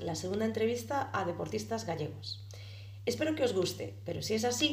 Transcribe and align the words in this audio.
la 0.00 0.14
segunda 0.14 0.44
entrevista 0.44 1.10
a 1.12 1.24
deportistas 1.24 1.86
gallegos. 1.86 2.46
Espero 3.04 3.34
que 3.34 3.44
os 3.44 3.52
guste, 3.52 3.86
pero 4.06 4.22
si 4.22 4.34
es 4.34 4.44
así, 4.44 4.70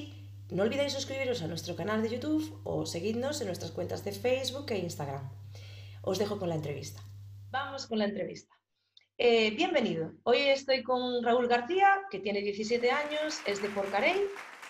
no 0.49 0.63
olvidéis 0.63 0.93
suscribiros 0.93 1.41
a 1.41 1.47
nuestro 1.47 1.75
canal 1.75 2.01
de 2.01 2.09
YouTube 2.09 2.61
o 2.63 2.85
seguidnos 2.85 3.41
en 3.41 3.47
nuestras 3.47 3.71
cuentas 3.71 4.03
de 4.05 4.11
Facebook 4.11 4.67
e 4.69 4.77
Instagram. 4.77 5.25
Os 6.01 6.19
dejo 6.19 6.37
con 6.39 6.49
la 6.49 6.55
entrevista. 6.55 7.01
Vamos 7.49 7.87
con 7.87 7.97
la 7.97 8.05
entrevista. 8.05 8.53
Eh, 9.17 9.51
bienvenido. 9.51 10.13
Hoy 10.23 10.37
estoy 10.37 10.83
con 10.83 11.23
Raúl 11.23 11.47
García, 11.47 11.89
que 12.11 12.19
tiene 12.19 12.41
17 12.41 12.89
años, 12.89 13.39
es 13.45 13.61
de 13.61 13.69
Porcarey, 13.69 14.21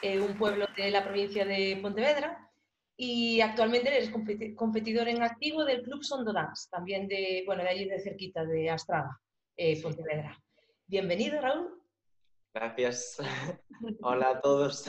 eh, 0.01 0.19
un 0.19 0.37
pueblo 0.37 0.65
de 0.75 0.89
la 0.89 1.03
provincia 1.03 1.45
de 1.45 1.77
Pontevedra, 1.81 2.49
y 2.95 3.41
actualmente 3.41 3.89
eres 3.89 4.09
competidor 4.55 5.07
en 5.07 5.21
activo 5.21 5.63
del 5.65 5.83
Club 5.83 6.03
Sondo 6.03 6.33
Dance, 6.33 6.67
también 6.71 7.07
de, 7.07 7.43
bueno, 7.45 7.63
de 7.63 7.69
allí 7.69 7.85
de 7.85 8.01
cerquita, 8.01 8.43
de 8.43 8.69
Astrada, 8.69 9.19
eh, 9.59 9.81
Pontevedra. 9.81 10.41
Bienvenido, 10.87 11.41
Raúl. 11.41 11.83
Gracias. 12.53 13.17
Hola 14.01 14.29
a 14.29 14.41
todos. 14.41 14.85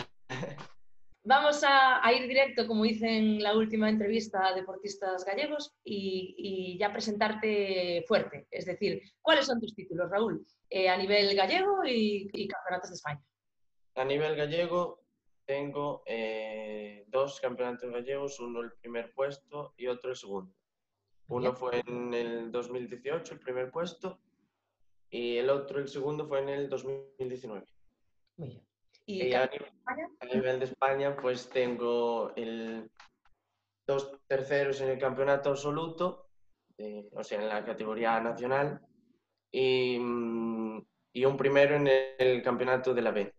Vamos 1.24 1.62
a, 1.66 2.00
ir 2.12 2.28
directo, 2.28 2.66
como 2.68 2.84
hice 2.84 3.18
en 3.18 3.42
la 3.42 3.56
última 3.56 3.90
entrevista 3.90 4.46
a 4.46 4.54
deportistas 4.54 5.24
gallegos, 5.24 5.74
y, 5.84 6.78
ya 6.78 6.92
presentarte 6.92 8.04
fuerte. 8.06 8.46
Es 8.50 8.64
decir, 8.64 9.02
¿cuáles 9.20 9.46
son 9.46 9.60
tus 9.60 9.74
títulos, 9.74 10.08
Raúl? 10.08 10.46
Eh, 10.70 10.88
a 10.88 10.96
nivel 10.96 11.34
gallego 11.34 11.84
y, 11.84 12.30
y 12.32 12.48
campeonatos 12.48 12.90
de 12.90 12.94
España. 12.94 13.22
A 13.96 14.04
nivel 14.04 14.36
gallego, 14.36 15.04
tengo 15.44 16.04
eh, 16.06 17.04
dos 17.08 17.40
campeonatos 17.40 17.90
gallegos, 17.90 18.38
uno 18.38 18.60
el 18.60 18.72
primer 18.74 19.12
puesto 19.12 19.74
y 19.76 19.88
otro 19.88 20.10
el 20.10 20.16
segundo. 20.16 20.54
Uno 21.26 21.52
fue 21.54 21.82
en 21.86 22.14
el 22.14 22.52
2018, 22.52 23.34
el 23.34 23.40
primer 23.40 23.70
puesto, 23.70 24.20
y 25.10 25.36
el 25.36 25.50
otro, 25.50 25.80
el 25.80 25.88
segundo, 25.88 26.26
fue 26.26 26.40
en 26.40 26.48
el 26.48 26.68
2019. 26.68 27.66
Muy 28.36 28.48
bien. 28.48 28.66
¿Y, 29.06 29.32
a, 29.34 29.50
nivel, 30.32 30.60
de 30.60 30.66
España, 30.66 31.16
pues 31.16 31.48
tengo 31.50 32.32
el, 32.36 32.88
dos 33.86 34.12
terceros 34.28 34.80
en 34.80 34.90
el 34.90 34.98
campeonato 34.98 35.50
absoluto, 35.50 36.28
o 37.12 37.24
sea, 37.24 37.40
en 37.40 37.48
la 37.48 37.64
categoría 37.64 38.20
nacional, 38.20 38.80
y, 39.50 39.98
mm, 39.98 40.86
y 41.12 41.24
un 41.24 41.36
primero 41.36 41.74
en 41.74 41.88
el 42.18 42.42
campeonato 42.42 42.94
de 42.94 43.02
la 43.02 43.10
B. 43.10 43.34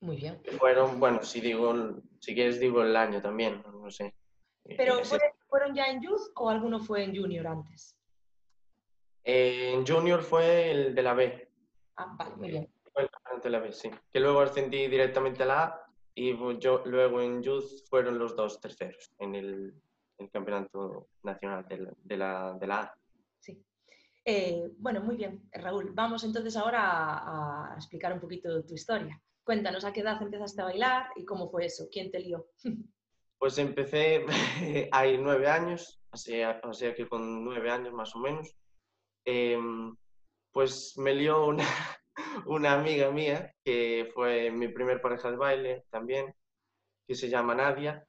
Muy 0.00 0.16
bien. 0.16 0.40
Fueron, 0.58 0.98
bueno, 0.98 1.22
si 1.22 1.40
digo, 1.40 1.74
si 2.20 2.34
quieres 2.34 2.58
digo 2.60 2.82
el 2.82 2.96
año 2.96 3.20
también, 3.20 3.62
no 3.70 3.90
sé. 3.90 4.14
¿Pero 4.64 5.02
fueron 5.48 5.74
ya 5.74 5.86
en 5.86 6.00
Youth 6.00 6.32
o 6.36 6.48
alguno 6.48 6.80
fue 6.80 7.04
en 7.04 7.14
Junior 7.14 7.46
antes? 7.46 7.96
En 9.24 9.86
Junior 9.86 10.22
fue 10.22 10.70
el 10.70 10.94
de 10.94 11.02
la 11.02 11.14
B. 11.14 11.48
Ah, 11.96 12.14
vale, 12.18 12.36
muy 12.36 12.50
bien. 12.50 12.68
Fue 12.92 13.02
el 13.02 13.40
de 13.40 13.50
la 13.50 13.60
B, 13.60 13.72
sí. 13.72 13.90
Que 14.12 14.20
luego 14.20 14.40
ascendí 14.40 14.86
directamente 14.88 15.42
a 15.42 15.46
la 15.46 15.62
A 15.64 15.86
y 16.14 16.36
yo 16.58 16.82
luego 16.86 17.20
en 17.20 17.42
Youth 17.42 17.86
fueron 17.88 18.18
los 18.18 18.36
dos 18.36 18.60
terceros 18.60 19.12
en 19.18 19.34
el, 19.34 19.74
campeonato 20.32 21.08
nacional 21.22 21.66
de 21.66 22.16
la, 22.16 22.52
de 22.58 22.66
la, 22.66 22.80
A. 22.80 22.94
Sí. 23.38 23.64
Eh, 24.24 24.70
bueno, 24.76 25.00
muy 25.00 25.16
bien, 25.16 25.48
Raúl. 25.52 25.92
Vamos 25.94 26.24
entonces 26.24 26.56
ahora 26.56 26.82
a, 26.82 27.72
a 27.72 27.76
explicar 27.76 28.12
un 28.12 28.20
poquito 28.20 28.62
tu 28.64 28.74
historia. 28.74 29.18
Cuéntanos, 29.42 29.84
¿a 29.84 29.92
qué 29.92 30.00
edad 30.00 30.20
empezaste 30.20 30.60
a 30.60 30.66
bailar 30.66 31.08
y 31.16 31.24
cómo 31.24 31.50
fue 31.50 31.64
eso? 31.66 31.88
¿Quién 31.90 32.10
te 32.10 32.20
lió? 32.20 32.46
Pues 33.40 33.56
empecé, 33.56 34.26
hay 34.92 35.16
nueve 35.16 35.48
años, 35.48 35.98
o 36.10 36.16
sea, 36.18 36.60
que 36.94 37.08
con 37.08 37.42
nueve 37.42 37.70
años 37.70 37.94
más 37.94 38.14
o 38.14 38.18
menos, 38.18 38.54
em, 39.24 39.94
pues 40.52 40.94
me 40.98 41.14
lió 41.14 41.46
una, 41.46 41.64
una 42.46 42.74
amiga 42.74 43.10
mía 43.10 43.54
que 43.64 44.10
fue 44.14 44.50
mi 44.50 44.68
primer 44.68 45.00
pareja 45.00 45.30
de 45.30 45.36
baile 45.36 45.84
también, 45.90 46.34
que 47.06 47.14
se 47.14 47.28
llama 47.28 47.54
Nadia, 47.54 48.06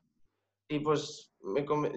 y 0.68 0.80
pues 0.80 1.34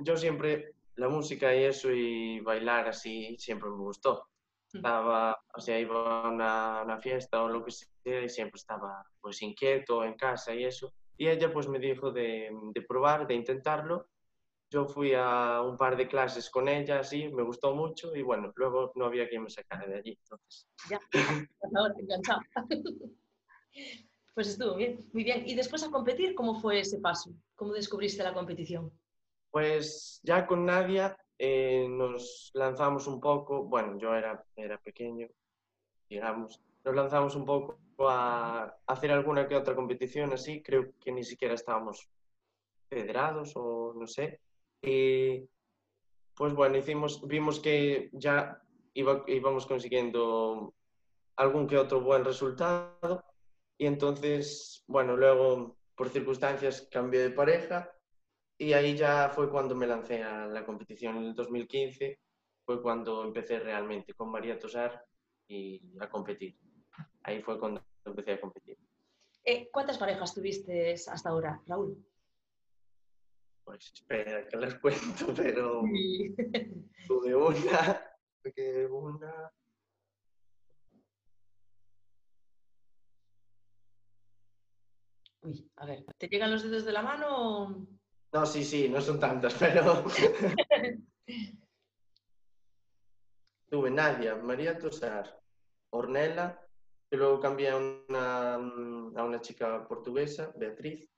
yo 0.03 0.17
siempre, 0.17 0.75
la 0.97 1.09
música 1.09 1.55
y 1.55 1.65
eso 1.65 1.91
y 1.91 2.41
bailar 2.41 2.89
así 2.89 3.37
siempre 3.39 3.71
me 3.71 3.77
gustó 3.77 4.29
estaba, 4.75 5.39
o 5.55 5.61
sea, 5.61 5.79
iba 5.79 6.25
a 6.25 6.31
una, 6.31 6.99
fiesta 6.99 7.43
o 7.43 7.49
lo 7.49 7.65
que 7.65 7.71
sea 7.71 8.23
y 8.23 8.29
siempre 8.29 8.59
estaba 8.59 9.05
pues 9.21 9.41
inquieto 9.43 10.05
en 10.05 10.15
casa 10.15 10.55
y 10.55 10.65
eso. 10.65 10.93
Y 11.17 11.29
ella 11.29 11.53
pues 11.53 11.69
me 11.69 11.79
dijo 11.79 12.11
de, 12.11 12.51
de 12.75 12.83
probar, 12.83 13.27
de 13.27 13.35
intentarlo. 13.35 14.09
Yo 14.75 14.87
fui 14.87 15.13
a 15.15 15.63
un 15.63 15.77
par 15.77 15.97
de 15.97 16.09
clases 16.09 16.51
con 16.51 16.69
ella, 16.69 16.99
así, 16.99 17.29
me 17.29 17.45
gustó 17.45 17.77
mucho 17.77 18.13
y 18.17 18.23
bueno, 18.23 18.53
luego 18.57 18.91
no 18.97 19.05
había 19.05 19.29
quien 19.29 19.45
me 19.45 19.49
sacara 19.49 19.87
de 19.87 19.99
allí. 19.99 20.19
Entonces. 20.21 20.67
Ya, 20.91 20.99
ahora 21.77 21.95
enganchado. 21.97 22.41
Pues 24.35 24.49
estuvo 24.49 24.75
bien, 24.75 25.09
muy 25.13 25.23
bien. 25.23 25.45
¿Y 25.47 25.55
después 25.55 25.85
a 25.85 25.93
competir, 25.93 26.35
cómo 26.35 26.61
fue 26.61 26.81
ese 26.81 26.99
paso? 26.99 27.31
¿Cómo 27.55 27.73
descubriste 27.73 28.25
la 28.25 28.35
competición? 28.35 28.91
Pues 29.49 30.19
ya 30.25 30.45
con 30.45 30.67
Nadia 30.67 31.17
eh, 31.39 31.87
nos 31.89 32.51
lanzamos 32.53 33.07
un 33.07 33.21
poco, 33.21 33.63
bueno, 33.63 33.97
yo 33.97 34.13
era, 34.13 34.45
era 34.57 34.77
pequeño, 34.79 35.29
digamos, 36.09 36.61
nos 36.85 36.97
lanzamos 36.97 37.37
un 37.37 37.45
poco 37.45 37.79
a 38.09 38.77
hacer 38.89 39.13
alguna 39.13 39.47
que 39.47 39.55
otra 39.55 39.77
competición 39.77 40.33
así, 40.33 40.61
creo 40.65 40.93
que 40.99 41.13
ni 41.13 41.23
siquiera 41.23 41.55
estábamos 41.55 42.09
federados 42.89 43.53
o 43.55 43.95
no 43.95 44.09
sé. 44.09 44.41
Y 44.87 45.49
pues 46.37 46.53
bueno, 46.55 46.77
hicimos, 46.77 47.27
vimos 47.27 47.61
que 47.61 48.11
ya 48.13 48.63
iba, 48.93 49.25
íbamos 49.27 49.67
consiguiendo 49.67 50.75
algún 51.37 51.67
que 51.67 51.79
otro 51.79 52.01
buen 52.01 52.25
resultado 52.25 53.25
y 53.77 53.87
entonces, 53.87 54.85
bueno, 54.87 55.17
luego 55.17 55.77
por 55.97 56.09
circunstancias 56.09 56.89
cambié 56.91 57.21
de 57.21 57.31
pareja 57.31 57.93
y 58.59 58.73
ahí 58.73 58.97
ya 58.97 59.31
fue 59.31 59.51
cuando 59.51 59.75
me 59.75 59.87
lancé 59.87 60.23
a 60.23 60.47
la 60.47 60.65
competición 60.65 61.17
en 61.17 61.25
el 61.25 61.35
2015, 61.35 62.21
fue 62.65 62.83
cuando 62.83 63.25
empecé 63.25 63.59
realmente 63.59 64.15
con 64.15 64.31
María 64.31 64.59
Tosar 64.59 65.05
y 65.49 65.97
a 66.01 66.09
competir. 66.09 66.57
Ahí 67.23 67.43
fue 67.43 67.59
cuando 67.59 67.85
empecé 68.05 68.33
a 68.33 68.41
competir. 68.41 68.79
Eh, 69.45 69.69
¿Cuántas 69.73 69.99
parejas 69.99 70.35
tuviste 70.35 70.95
hasta 70.95 71.29
ahora, 71.29 71.61
Raúl? 71.67 72.03
Pues 73.75 73.93
espera 73.93 74.47
que 74.47 74.57
les 74.57 74.75
cuento, 74.81 75.35
pero 75.35 75.83
tuve 77.09 77.35
una, 77.35 78.07
tuve 78.41 78.87
una, 78.87 79.53
Uy, 85.43 85.69
a 85.75 85.87
ver, 85.87 86.05
¿te 86.17 86.29
llegan 86.29 86.53
los 86.53 86.63
dedos 86.63 86.85
de 86.85 86.93
la 86.93 87.03
mano? 87.03 87.85
No, 88.33 88.47
sí, 88.47 88.65
sí, 88.65 88.89
no 88.89 89.01
son 89.01 89.19
tantas, 89.19 89.55
pero... 89.55 90.05
Tuve 93.69 93.91
Nadia, 93.91 94.37
María 94.37 94.79
Tosar, 94.79 95.43
Ornella, 95.91 96.65
y 97.11 97.17
luego 97.17 97.41
cambié 97.41 97.71
a 97.71 97.77
una, 97.77 98.55
a 98.55 99.25
una 99.25 99.41
chica 99.41 99.85
portuguesa, 99.89 100.53
Beatriz. 100.55 101.14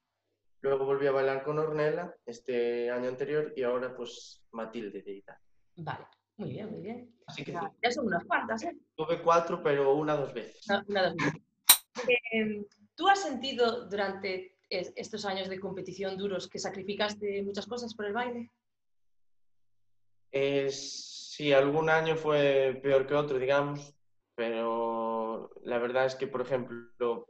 Luego 0.60 0.84
volví 0.84 1.06
a 1.06 1.12
bailar 1.12 1.42
con 1.42 1.58
Ornella 1.58 2.14
este 2.24 2.90
año 2.90 3.08
anterior 3.08 3.52
y 3.56 3.62
ahora 3.62 3.94
pues 3.94 4.42
Matilde 4.52 5.02
de 5.02 5.12
Italia. 5.12 5.42
Vale, 5.76 6.06
muy 6.36 6.50
bien, 6.50 6.70
muy 6.70 6.80
bien. 6.80 7.14
Así 7.26 7.44
que 7.44 7.52
ya, 7.52 7.90
son 7.90 8.06
unas 8.06 8.24
cuantas, 8.24 8.62
¿eh? 8.64 8.76
Tuve 8.94 9.20
cuatro, 9.22 9.62
pero 9.62 9.94
una 9.94 10.16
dos 10.16 10.32
veces. 10.32 10.66
una 10.88 11.08
dos 11.08 11.16
veces. 11.16 11.42
Eh, 12.30 12.62
¿Tú 12.94 13.08
has 13.08 13.22
sentido 13.22 13.88
durante 13.88 14.58
estos 14.68 15.24
años 15.24 15.48
de 15.48 15.58
competición 15.58 16.18
duros 16.18 16.46
que 16.46 16.58
sacrificaste 16.58 17.42
muchas 17.42 17.66
cosas 17.66 17.94
por 17.94 18.04
el 18.04 18.12
baile? 18.12 18.52
Eh, 20.30 20.68
sí, 20.70 21.52
algún 21.52 21.88
año 21.88 22.16
fue 22.16 22.78
peor 22.82 23.06
que 23.06 23.14
otro, 23.14 23.38
digamos, 23.38 23.94
pero 24.34 25.50
la 25.62 25.78
verdad 25.78 26.06
es 26.06 26.14
que, 26.14 26.26
por 26.26 26.42
ejemplo, 26.42 27.26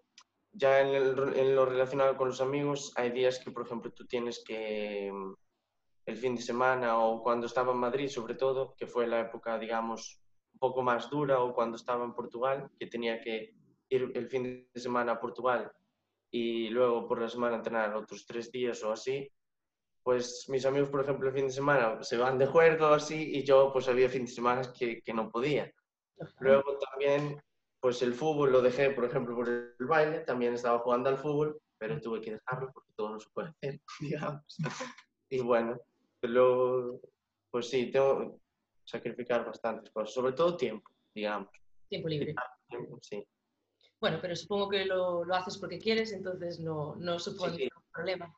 ya 0.57 0.81
en, 0.81 0.95
en, 0.95 1.55
lo 1.55 1.67
relacionado 1.67 2.17
con 2.17 2.29
los 2.29 2.41
amigos, 2.41 2.93
hay 2.97 3.11
días 3.11 3.39
que, 3.39 3.51
por 3.51 3.67
ejemplo, 3.67 3.93
tú 3.93 4.07
tienes 4.07 4.43
que 4.45 5.11
mm, 5.13 5.35
el 6.07 6.17
fin 6.17 6.35
de 6.35 6.43
semana 6.43 6.99
o 6.99 7.23
cuando 7.23 7.47
estaba 7.47 7.73
en 7.73 7.79
Madrid, 7.79 8.09
sobre 8.09 8.35
todo, 8.35 8.75
que 8.77 8.87
fue 8.87 9.07
la 9.07 9.21
época, 9.21 9.59
digamos, 9.59 10.21
un 10.55 10.59
poco 10.59 10.83
más 10.83 11.11
dura, 11.11 11.41
o 11.43 11.55
cuando 11.55 11.77
estaba 11.77 12.05
en 12.05 12.15
Portugal, 12.15 12.71
que 12.79 12.87
tenía 12.87 13.21
que 13.21 13.55
ir 13.91 14.13
el 14.15 14.29
fin 14.29 14.69
de 14.73 14.81
semana 14.81 15.13
a 15.13 15.21
Portugal 15.21 15.71
y 16.31 16.69
luego 16.71 17.07
por 17.07 17.21
la 17.21 17.29
semana 17.29 17.57
entrenar 17.57 17.95
otros 17.95 18.27
tres 18.27 18.51
días 18.51 18.83
o 18.83 18.93
así, 18.93 19.31
pues 20.03 20.47
mis 20.49 20.65
amigos, 20.65 20.89
por 20.89 21.01
ejemplo, 21.03 21.29
el 21.29 21.35
fin 21.35 21.47
de 21.47 21.53
semana 21.53 22.03
se 22.03 22.17
van 22.17 22.39
de 22.39 22.47
juego 22.47 22.87
así 22.87 23.37
y 23.37 23.45
yo 23.45 23.73
pues 23.73 23.89
había 23.89 24.09
fin 24.09 24.25
de 24.25 24.31
semana 24.31 24.63
que, 24.77 25.03
que 25.03 25.13
no 25.13 25.31
podía. 25.31 25.71
Luego 26.41 26.79
también, 26.79 27.41
pues 27.87 28.03
el 28.03 28.15
fútbol 28.15 28.51
lo 28.51 28.63
dejé, 28.63 28.91
por 28.91 29.05
ejemplo, 29.05 29.37
por 29.37 29.49
el 29.49 29.87
baile, 29.87 30.19
también 30.19 30.55
estaba 30.55 30.81
jugando 30.81 31.09
al 31.09 31.19
fútbol, 31.19 31.63
pero 31.79 32.01
tuve 32.01 32.21
que 32.21 32.33
dejarlo 32.33 32.73
porque 32.75 32.93
todo 32.97 33.11
no 33.11 33.21
se 33.21 33.31
puede 33.31 33.51
hacer, 33.51 33.81
digamos. 34.01 34.43
Y 35.31 35.39
bueno, 35.39 35.79
luego, 36.23 37.01
pues 37.49 37.69
sí, 37.69 37.93
tengo, 37.93 38.41
sacrificar 38.85 39.47
bastantes 39.47 39.93
cosas, 39.93 40.13
sobre 40.13 40.33
todo 40.33 40.57
tiempo, 40.57 40.91
digamos. 41.15 41.49
Tiempo 41.89 42.09
libre. 42.09 42.35
Tiempo, 42.69 42.99
sí. 43.01 43.25
Bueno, 44.01 44.19
pero 44.21 44.35
supongo 44.35 44.69
que 44.69 44.85
lo, 44.85 45.25
lo 45.25 45.35
haces 45.37 45.57
porque 45.57 45.79
quieres, 45.79 46.11
entonces 46.11 46.59
no, 46.59 46.97
no 46.97 47.21
supone 47.21 47.55
Sí, 47.55 47.63
sí. 47.63 47.69
un 47.73 47.93
problema. 47.93 48.37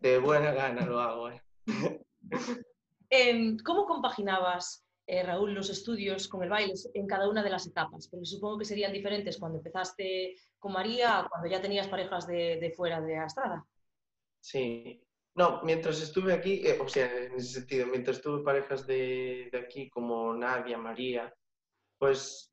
De 0.00 0.18
buena 0.18 0.50
gana 0.50 0.84
lo 0.84 0.98
hago, 0.98 1.30
¿eh? 1.30 1.40
Em, 3.08 3.56
¿Cómo 3.64 3.86
compaginabas, 3.86 4.84
eh, 5.10 5.24
Raúl, 5.24 5.52
los 5.52 5.68
estudios 5.70 6.28
con 6.28 6.44
el 6.44 6.48
baile 6.48 6.74
en 6.94 7.06
cada 7.08 7.28
una 7.28 7.42
de 7.42 7.50
las 7.50 7.66
etapas? 7.66 8.06
Porque 8.06 8.24
supongo 8.24 8.58
que 8.58 8.64
serían 8.64 8.92
diferentes 8.92 9.38
cuando 9.38 9.58
empezaste 9.58 10.36
con 10.56 10.72
María 10.72 11.18
a 11.18 11.28
cuando 11.28 11.48
ya 11.48 11.60
tenías 11.60 11.88
parejas 11.88 12.28
de, 12.28 12.72
fuera 12.76 13.00
de 13.00 13.16
Astrada. 13.16 13.66
Sí. 14.38 15.02
No, 15.34 15.62
mientras 15.64 16.00
estuve 16.00 16.32
aquí, 16.32 16.62
eh, 16.64 16.78
o 16.80 16.88
sea, 16.88 17.24
en 17.24 17.34
ese 17.34 17.60
sentido, 17.60 17.86
mientras 17.86 18.20
tuve 18.20 18.44
parejas 18.44 18.86
de, 18.86 19.50
aquí 19.52 19.90
como 19.90 20.32
Nadia, 20.34 20.78
María, 20.78 21.34
pues 21.98 22.52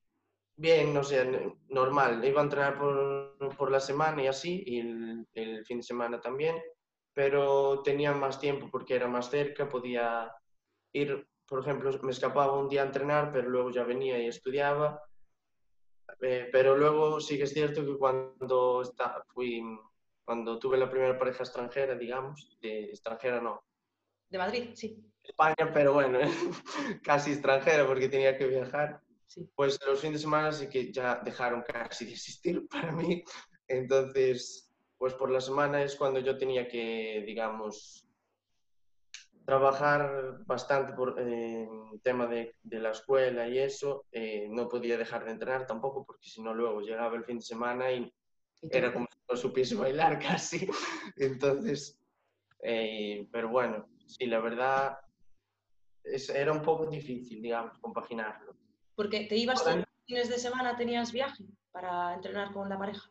bien, 0.55 0.95
no 0.95 1.03
sé, 1.03 1.53
normal. 1.69 2.25
Iba 2.25 2.41
a 2.41 2.43
entrenar 2.43 2.79
por, 2.79 3.55
por 3.55 3.69
la 3.69 3.79
semana 3.79 4.23
y 4.23 4.27
así, 4.27 4.63
y 4.65 4.79
el, 4.79 5.27
el 5.33 5.63
fin 5.65 5.77
de 5.77 5.83
semana 5.83 6.19
también, 6.19 6.55
pero 7.13 7.83
tenía 7.83 8.13
más 8.13 8.39
tiempo 8.39 8.67
porque 8.71 8.95
era 8.95 9.07
más 9.07 9.29
cerca, 9.29 9.69
podía 9.69 10.31
ir, 10.93 11.27
por 11.47 11.61
ejemplo, 11.61 11.91
me 12.03 12.11
escapaba 12.11 12.59
un 12.59 12.67
día 12.67 12.83
a 12.83 12.85
entrenar, 12.85 13.31
pero 13.31 13.49
luego 13.49 13.71
ya 13.71 13.83
venía 13.83 14.19
y 14.19 14.27
estudiaba. 14.27 15.01
Eh, 16.21 16.49
pero 16.51 16.77
luego 16.77 17.19
sí 17.19 17.37
que 17.37 17.43
es 17.43 17.53
cierto 17.53 17.85
que 17.85 17.97
cuando 17.97 18.81
está, 18.81 19.23
fui, 19.33 19.61
cuando 20.25 20.59
tuve 20.59 20.77
la 20.77 20.89
primera 20.89 21.17
pareja 21.17 21.43
extranjera, 21.43 21.95
digamos, 21.95 22.57
de 22.61 22.85
extranjera 22.85 23.39
no, 23.39 23.63
De 24.29 24.37
Madrid, 24.37 24.71
sí. 24.73 25.01
España, 25.23 25.71
pero 25.73 25.93
bueno, 25.93 26.19
casi 27.03 27.31
extranjera 27.31 27.85
porque 27.85 28.09
tenía 28.09 28.37
que 28.37 28.47
viajar, 28.47 29.01
sí. 29.25 29.49
pues 29.55 29.79
los 29.85 29.99
fines 29.99 30.19
de 30.19 30.23
semana 30.23 30.51
sí 30.51 30.67
que 30.69 30.91
ya 30.91 31.21
dejaron 31.23 31.61
casi 31.61 32.05
de 32.05 32.11
existir 32.11 32.67
para 32.71 32.91
mí. 32.91 33.23
Entonces, 33.67 34.71
pues 34.97 35.13
por 35.13 35.29
la 35.29 35.41
semana 35.41 35.83
es 35.83 35.95
cuando 35.95 36.19
yo 36.19 36.37
tenía 36.37 36.67
que, 36.67 37.23
digamos, 37.25 38.06
trabajar 39.47 40.39
bastante 40.45 40.91
por 40.91 41.15
eh, 41.17 41.65
tema 42.03 42.27
de, 42.27 42.53
de, 42.63 42.79
la 42.81 42.91
escuela 42.91 43.47
y 43.47 43.57
eso. 43.57 44.03
Eh, 44.11 44.47
no 44.49 44.67
podía 44.67 44.97
dejar 44.97 45.23
de 45.23 45.31
entrenar 45.31 45.65
tampoco 45.65 46.05
porque 46.05 46.27
si 46.27 46.41
no 46.41 46.53
luego 46.53 46.81
llegaba 46.81 47.15
el 47.15 47.23
fin 47.23 47.37
de 47.37 47.45
semana 47.45 47.89
y, 47.93 48.13
¿Y 48.61 48.67
era 48.69 48.91
como 48.91 49.07
si 49.09 49.17
no 49.29 49.37
supiese 49.37 49.75
bailar 49.75 50.19
casi. 50.27 50.67
Entonces, 51.15 51.97
eh, 52.61 53.25
pero 53.31 53.47
bueno, 53.47 53.87
sí, 54.05 54.25
la 54.25 54.41
verdad 54.41 54.99
es, 56.03 56.29
era 56.29 56.51
un 56.51 56.61
poco 56.61 56.85
difícil, 56.85 57.41
digamos, 57.41 57.77
compaginarlo. 57.79 58.53
Porque 58.97 59.27
te 59.27 59.37
ibas 59.37 59.63
todos 59.63 59.77
los 59.77 59.87
fines 60.05 60.27
de 60.27 60.39
semana, 60.39 60.75
tenías 60.75 61.13
viaje 61.13 61.45
para 61.71 62.13
entrenar 62.15 62.51
con 62.51 62.67
la 62.67 62.77
pareja. 62.77 63.09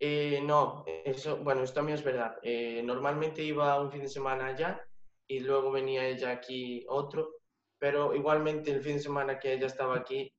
Eh, 0.00 0.40
no, 0.42 0.84
eso, 1.04 1.36
bueno, 1.36 1.62
eso 1.62 1.74
también 1.74 1.98
es 1.98 2.04
verdad. 2.04 2.36
Eh, 2.42 2.82
normalmente 2.82 3.44
iba 3.44 3.80
un 3.80 3.92
fin 3.92 4.00
de 4.00 4.08
semana 4.08 4.46
allá 4.46 4.84
y 5.30 5.38
luego 5.38 5.70
venía 5.70 6.08
ella 6.08 6.32
aquí 6.32 6.84
otro, 6.88 7.36
pero 7.78 8.16
igualmente 8.16 8.72
el 8.72 8.82
fin 8.82 8.94
de 8.94 9.02
semana 9.02 9.38
que 9.38 9.52
ella 9.52 9.68
estaba 9.68 9.96
aquí 9.96 10.34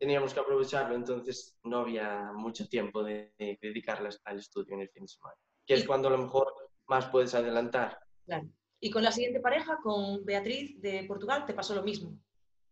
teníamos 0.00 0.34
que 0.34 0.40
aprovecharlo, 0.40 0.96
entonces 0.96 1.56
no 1.62 1.78
había 1.78 2.32
mucho 2.34 2.68
tiempo 2.68 3.04
de, 3.04 3.32
de 3.38 3.56
dedicarle 3.62 4.10
al 4.24 4.38
estudio 4.38 4.74
en 4.74 4.80
el 4.80 4.90
fin 4.90 5.04
de 5.04 5.08
semana, 5.08 5.36
que 5.64 5.74
es 5.74 5.84
cuando 5.86 6.08
a 6.08 6.10
lo 6.10 6.18
mejor 6.18 6.52
más 6.88 7.06
puedes 7.06 7.36
adelantar. 7.36 8.00
Claro. 8.24 8.48
Y 8.80 8.90
con 8.90 9.04
la 9.04 9.12
siguiente 9.12 9.38
pareja, 9.38 9.78
con 9.80 10.24
Beatriz 10.24 10.80
de 10.80 11.04
Portugal, 11.04 11.46
te 11.46 11.54
pasó 11.54 11.76
lo 11.76 11.84
mismo. 11.84 12.18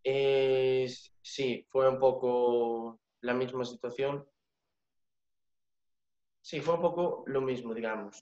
Eh, 0.02 0.92
sí, 1.22 1.64
fue 1.70 1.88
un 1.88 2.00
poco 2.00 3.00
la 3.20 3.32
misma 3.32 3.64
situación. 3.64 4.28
Sí, 6.40 6.60
fue 6.60 6.74
un 6.74 6.82
poco 6.82 7.22
lo 7.28 7.40
mismo, 7.40 7.72
digamos. 7.72 8.20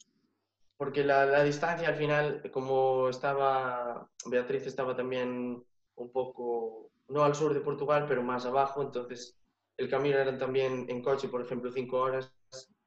Porque 0.82 1.05
la, 1.05 1.25
la, 1.26 1.44
distancia 1.44 1.87
al 1.87 1.94
final, 1.94 2.50
como 2.50 3.08
estaba, 3.08 4.11
Beatriz 4.26 4.67
estaba 4.67 4.96
también 4.96 5.64
un 5.94 6.11
poco, 6.11 6.90
no 7.06 7.23
al 7.23 7.37
sur 7.37 7.55
de 7.55 7.61
Portugal, 7.61 8.05
pero 8.08 8.25
más 8.25 8.46
abajo, 8.46 8.82
entonces 8.82 9.38
el 9.76 9.88
camino 9.88 10.19
era 10.19 10.37
también 10.37 10.87
en 10.88 11.00
coche, 11.00 11.29
por 11.29 11.40
ejemplo, 11.40 11.70
cinco 11.70 11.99
horas, 11.99 12.32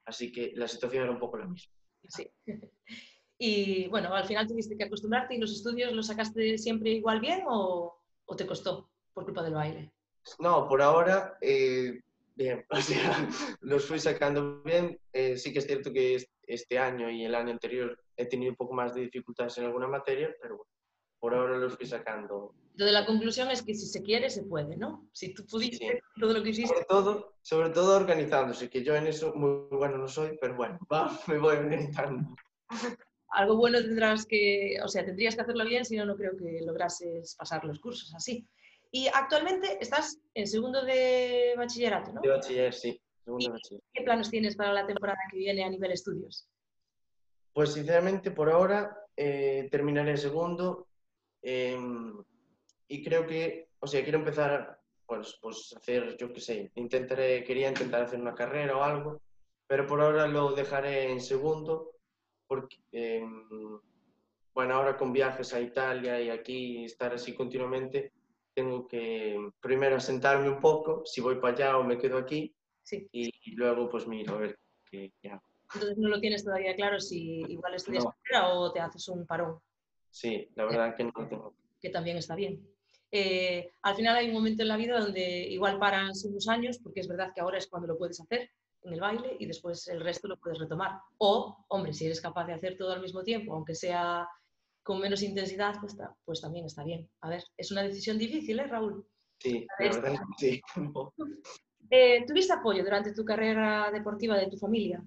así 0.04 0.30
que 0.30 0.52
la 0.56 0.68
situación 0.68 1.04
era 1.04 1.12
un 1.12 1.18
poco 1.18 1.38
la 1.38 1.46
misma. 1.46 1.72
Sí. 2.06 2.30
Y 3.38 3.88
bueno, 3.88 4.14
al 4.14 4.26
final 4.26 4.46
tuviste 4.46 4.76
que 4.76 4.84
acostumbrarte 4.84 5.34
y 5.34 5.38
los 5.38 5.52
estudios 5.52 5.92
los 5.92 6.06
sacaste 6.06 6.58
siempre 6.58 6.90
igual 6.90 7.20
bien 7.20 7.44
o, 7.46 7.98
o 8.26 8.36
te 8.36 8.46
costó 8.46 8.90
por 9.14 9.24
culpa 9.24 9.42
del 9.42 9.54
baile. 9.54 9.90
No, 10.38 10.68
por 10.68 10.82
ahora, 10.82 11.38
eh, 11.40 12.00
bien, 12.34 12.64
o 12.70 12.76
sea, 12.76 13.28
los 13.60 13.86
fui 13.86 13.98
sacando 13.98 14.62
bien. 14.62 14.98
Eh, 15.12 15.36
sí 15.38 15.52
que 15.52 15.58
es 15.60 15.66
cierto 15.66 15.92
que 15.92 16.26
este 16.46 16.78
año 16.78 17.10
y 17.10 17.24
el 17.24 17.34
año 17.34 17.50
anterior 17.50 17.98
he 18.16 18.26
tenido 18.26 18.50
un 18.50 18.56
poco 18.56 18.74
más 18.74 18.94
de 18.94 19.02
dificultades 19.02 19.58
en 19.58 19.64
alguna 19.64 19.88
materia, 19.88 20.34
pero 20.40 20.56
bueno, 20.56 20.70
por 21.18 21.34
ahora 21.34 21.56
los 21.56 21.76
fui 21.76 21.86
sacando. 21.86 22.54
Entonces 22.72 22.92
la 22.92 23.06
conclusión 23.06 23.50
es 23.50 23.62
que 23.62 23.74
si 23.74 23.86
se 23.86 24.02
quiere, 24.02 24.28
se 24.30 24.44
puede, 24.44 24.76
¿no? 24.76 25.08
Si 25.12 25.32
tú 25.32 25.46
pudiste 25.46 25.92
sí. 25.92 26.20
todo 26.20 26.34
lo 26.34 26.42
que 26.42 26.50
hiciste. 26.50 26.74
Sobre 26.74 26.84
todo, 26.84 27.34
sobre 27.42 27.70
todo 27.70 27.96
organizándose, 27.96 28.68
que 28.68 28.84
yo 28.84 28.94
en 28.94 29.06
eso 29.06 29.34
muy 29.34 29.66
bueno 29.70 29.98
no 29.98 30.08
soy, 30.08 30.36
pero 30.40 30.56
bueno, 30.56 30.78
va, 30.92 31.18
me 31.26 31.38
voy 31.38 31.56
organizando. 31.56 32.36
Algo 33.30 33.56
bueno 33.56 33.78
tendrás 33.78 34.24
que, 34.24 34.76
o 34.84 34.88
sea, 34.88 35.04
tendrías 35.04 35.34
que 35.34 35.42
hacerlo 35.42 35.64
bien, 35.64 35.84
si 35.84 35.96
no, 35.96 36.04
no 36.04 36.16
creo 36.16 36.36
que 36.36 36.60
lograses 36.64 37.34
pasar 37.36 37.64
los 37.64 37.80
cursos 37.80 38.14
así. 38.14 38.46
Y 38.92 39.08
actualmente 39.08 39.78
estás 39.80 40.18
en 40.34 40.46
segundo 40.46 40.84
de 40.84 41.54
bachillerato, 41.56 42.12
¿no? 42.12 42.20
De 42.20 42.28
bachiller, 42.28 42.72
sí. 42.72 43.00
Segundo 43.26 43.50
bachiller. 43.50 43.82
¿Qué 43.92 44.04
planos 44.04 44.30
tienes 44.30 44.54
para 44.54 44.72
la 44.72 44.86
temporada 44.86 45.18
que 45.28 45.38
viene 45.38 45.64
a 45.64 45.68
nivel 45.68 45.90
estudios? 45.90 46.48
Pues 47.52 47.72
sinceramente, 47.72 48.30
por 48.30 48.48
ahora 48.48 48.96
eh, 49.16 49.68
terminaré 49.68 50.16
segundo 50.16 50.86
eh, 51.42 51.76
y 52.86 53.02
creo 53.02 53.26
que, 53.26 53.70
o 53.80 53.86
sea, 53.88 54.04
quiero 54.04 54.18
empezar, 54.18 54.80
pues, 55.04 55.36
pues 55.42 55.74
hacer, 55.76 56.16
yo 56.16 56.32
qué 56.32 56.40
sé, 56.40 56.70
intentaré, 56.76 57.42
quería 57.42 57.68
intentar 57.68 58.02
hacer 58.02 58.20
una 58.20 58.34
carrera 58.34 58.76
o 58.76 58.82
algo, 58.84 59.20
pero 59.66 59.88
por 59.88 60.00
ahora 60.00 60.28
lo 60.28 60.52
dejaré 60.52 61.10
en 61.10 61.20
segundo 61.20 61.96
porque, 62.46 62.76
eh, 62.92 63.26
bueno, 64.54 64.74
ahora 64.74 64.96
con 64.96 65.12
viajes 65.12 65.52
a 65.52 65.60
Italia 65.60 66.20
y 66.20 66.30
aquí 66.30 66.84
estar 66.84 67.12
así 67.12 67.34
continuamente, 67.34 68.12
tengo 68.54 68.86
que 68.86 69.50
primero 69.60 69.96
asentarme 69.96 70.48
un 70.48 70.60
poco, 70.60 71.04
si 71.04 71.20
voy 71.20 71.40
para 71.40 71.54
allá 71.54 71.78
o 71.78 71.82
me 71.82 71.98
quedo 71.98 72.18
aquí, 72.18 72.55
sí. 72.86 73.08
y, 73.12 73.28
y, 73.42 73.50
luego 73.52 73.88
pues 73.90 74.06
miro 74.06 74.34
a 74.34 74.38
ver 74.38 74.58
qué, 74.90 75.12
qué, 75.20 75.30
hago. 75.30 75.42
Entonces 75.74 75.98
no 75.98 76.08
lo 76.08 76.20
tienes 76.20 76.44
todavía 76.44 76.74
claro 76.76 77.00
si 77.00 77.42
igual 77.48 77.74
estudias 77.74 78.04
no. 78.04 78.14
carrera 78.22 78.54
o 78.54 78.72
te 78.72 78.80
haces 78.80 79.08
un 79.08 79.26
parón. 79.26 79.58
Sí, 80.10 80.48
la 80.54 80.64
verdad 80.64 80.96
que 80.96 81.04
no 81.04 81.12
lo 81.14 81.28
tengo. 81.28 81.54
Que 81.80 81.90
también 81.90 82.16
está 82.16 82.34
bien. 82.34 82.66
Eh, 83.10 83.70
al 83.82 83.94
final 83.94 84.16
hay 84.16 84.28
un 84.28 84.34
momento 84.34 84.62
en 84.62 84.68
la 84.68 84.76
vida 84.76 84.98
donde 84.98 85.48
igual 85.48 85.78
paras 85.78 86.24
unos 86.24 86.48
años, 86.48 86.78
porque 86.78 87.00
es 87.00 87.08
verdad 87.08 87.32
que 87.34 87.40
ahora 87.40 87.58
es 87.58 87.66
cuando 87.66 87.88
lo 87.88 87.98
puedes 87.98 88.20
hacer 88.20 88.50
en 88.82 88.92
el 88.92 89.00
baile 89.00 89.36
y 89.38 89.46
después 89.46 89.88
el 89.88 90.00
resto 90.00 90.28
lo 90.28 90.38
puedes 90.38 90.58
retomar. 90.58 91.00
O, 91.18 91.64
hombre, 91.68 91.92
si 91.92 92.06
eres 92.06 92.20
capaz 92.20 92.46
de 92.46 92.54
hacer 92.54 92.76
todo 92.76 92.92
al 92.92 93.02
mismo 93.02 93.22
tiempo, 93.22 93.54
aunque 93.54 93.74
sea 93.74 94.28
con 94.82 95.00
menos 95.00 95.22
intensidad, 95.22 95.74
pues, 95.80 95.96
pues 96.24 96.40
también 96.40 96.66
está 96.66 96.84
bien. 96.84 97.08
A 97.20 97.28
ver, 97.28 97.42
es 97.56 97.72
una 97.72 97.82
decisión 97.82 98.18
difícil, 98.18 98.60
¿eh, 98.60 98.66
Raúl? 98.66 99.04
Sí, 99.38 99.66
la 99.78 99.88
verdad 99.88 100.20
sí. 100.38 100.62
eh, 101.90 102.24
¿Tuviste 102.26 102.52
apoyo 102.52 102.82
durante 102.82 103.12
tu 103.12 103.24
carrera 103.24 103.90
deportiva 103.92 104.36
de 104.36 104.48
tu 104.48 104.56
familia? 104.56 105.02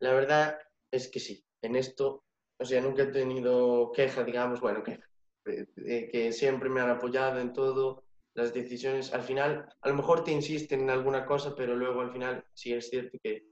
La 0.00 0.12
verdad 0.12 0.58
es 0.90 1.08
que 1.08 1.20
sí. 1.20 1.44
En 1.62 1.76
esto, 1.76 2.24
o 2.58 2.64
sea, 2.64 2.80
nunca 2.80 3.04
he 3.04 3.06
tenido 3.06 3.90
queja, 3.92 4.22
digamos, 4.22 4.60
bueno, 4.60 4.82
queja, 4.82 5.08
eh, 5.46 6.08
que 6.10 6.32
siempre 6.32 6.68
me 6.68 6.80
han 6.80 6.90
apoyado 6.90 7.40
en 7.40 7.52
todo, 7.52 8.04
las 8.34 8.52
decisiones. 8.52 9.12
Al 9.14 9.22
final, 9.22 9.68
a 9.80 9.88
lo 9.88 9.94
mejor 9.94 10.24
te 10.24 10.32
insisten 10.32 10.80
en 10.82 10.90
alguna 10.90 11.24
cosa, 11.24 11.54
pero 11.54 11.74
luego 11.74 12.00
al 12.00 12.12
final 12.12 12.44
sí 12.52 12.72
es 12.72 12.90
cierto 12.90 13.18
que 13.22 13.46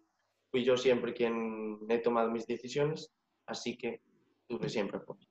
fui 0.50 0.64
yo 0.64 0.76
siempre 0.76 1.14
quien 1.14 1.78
he 1.88 1.99
tomado 1.99 2.31
mis 2.31 2.47
decisiones, 2.47 3.11
así 3.47 3.78
que 3.78 4.02
tuve 4.49 4.69
siempre 4.69 4.99
apoyo. 4.99 5.26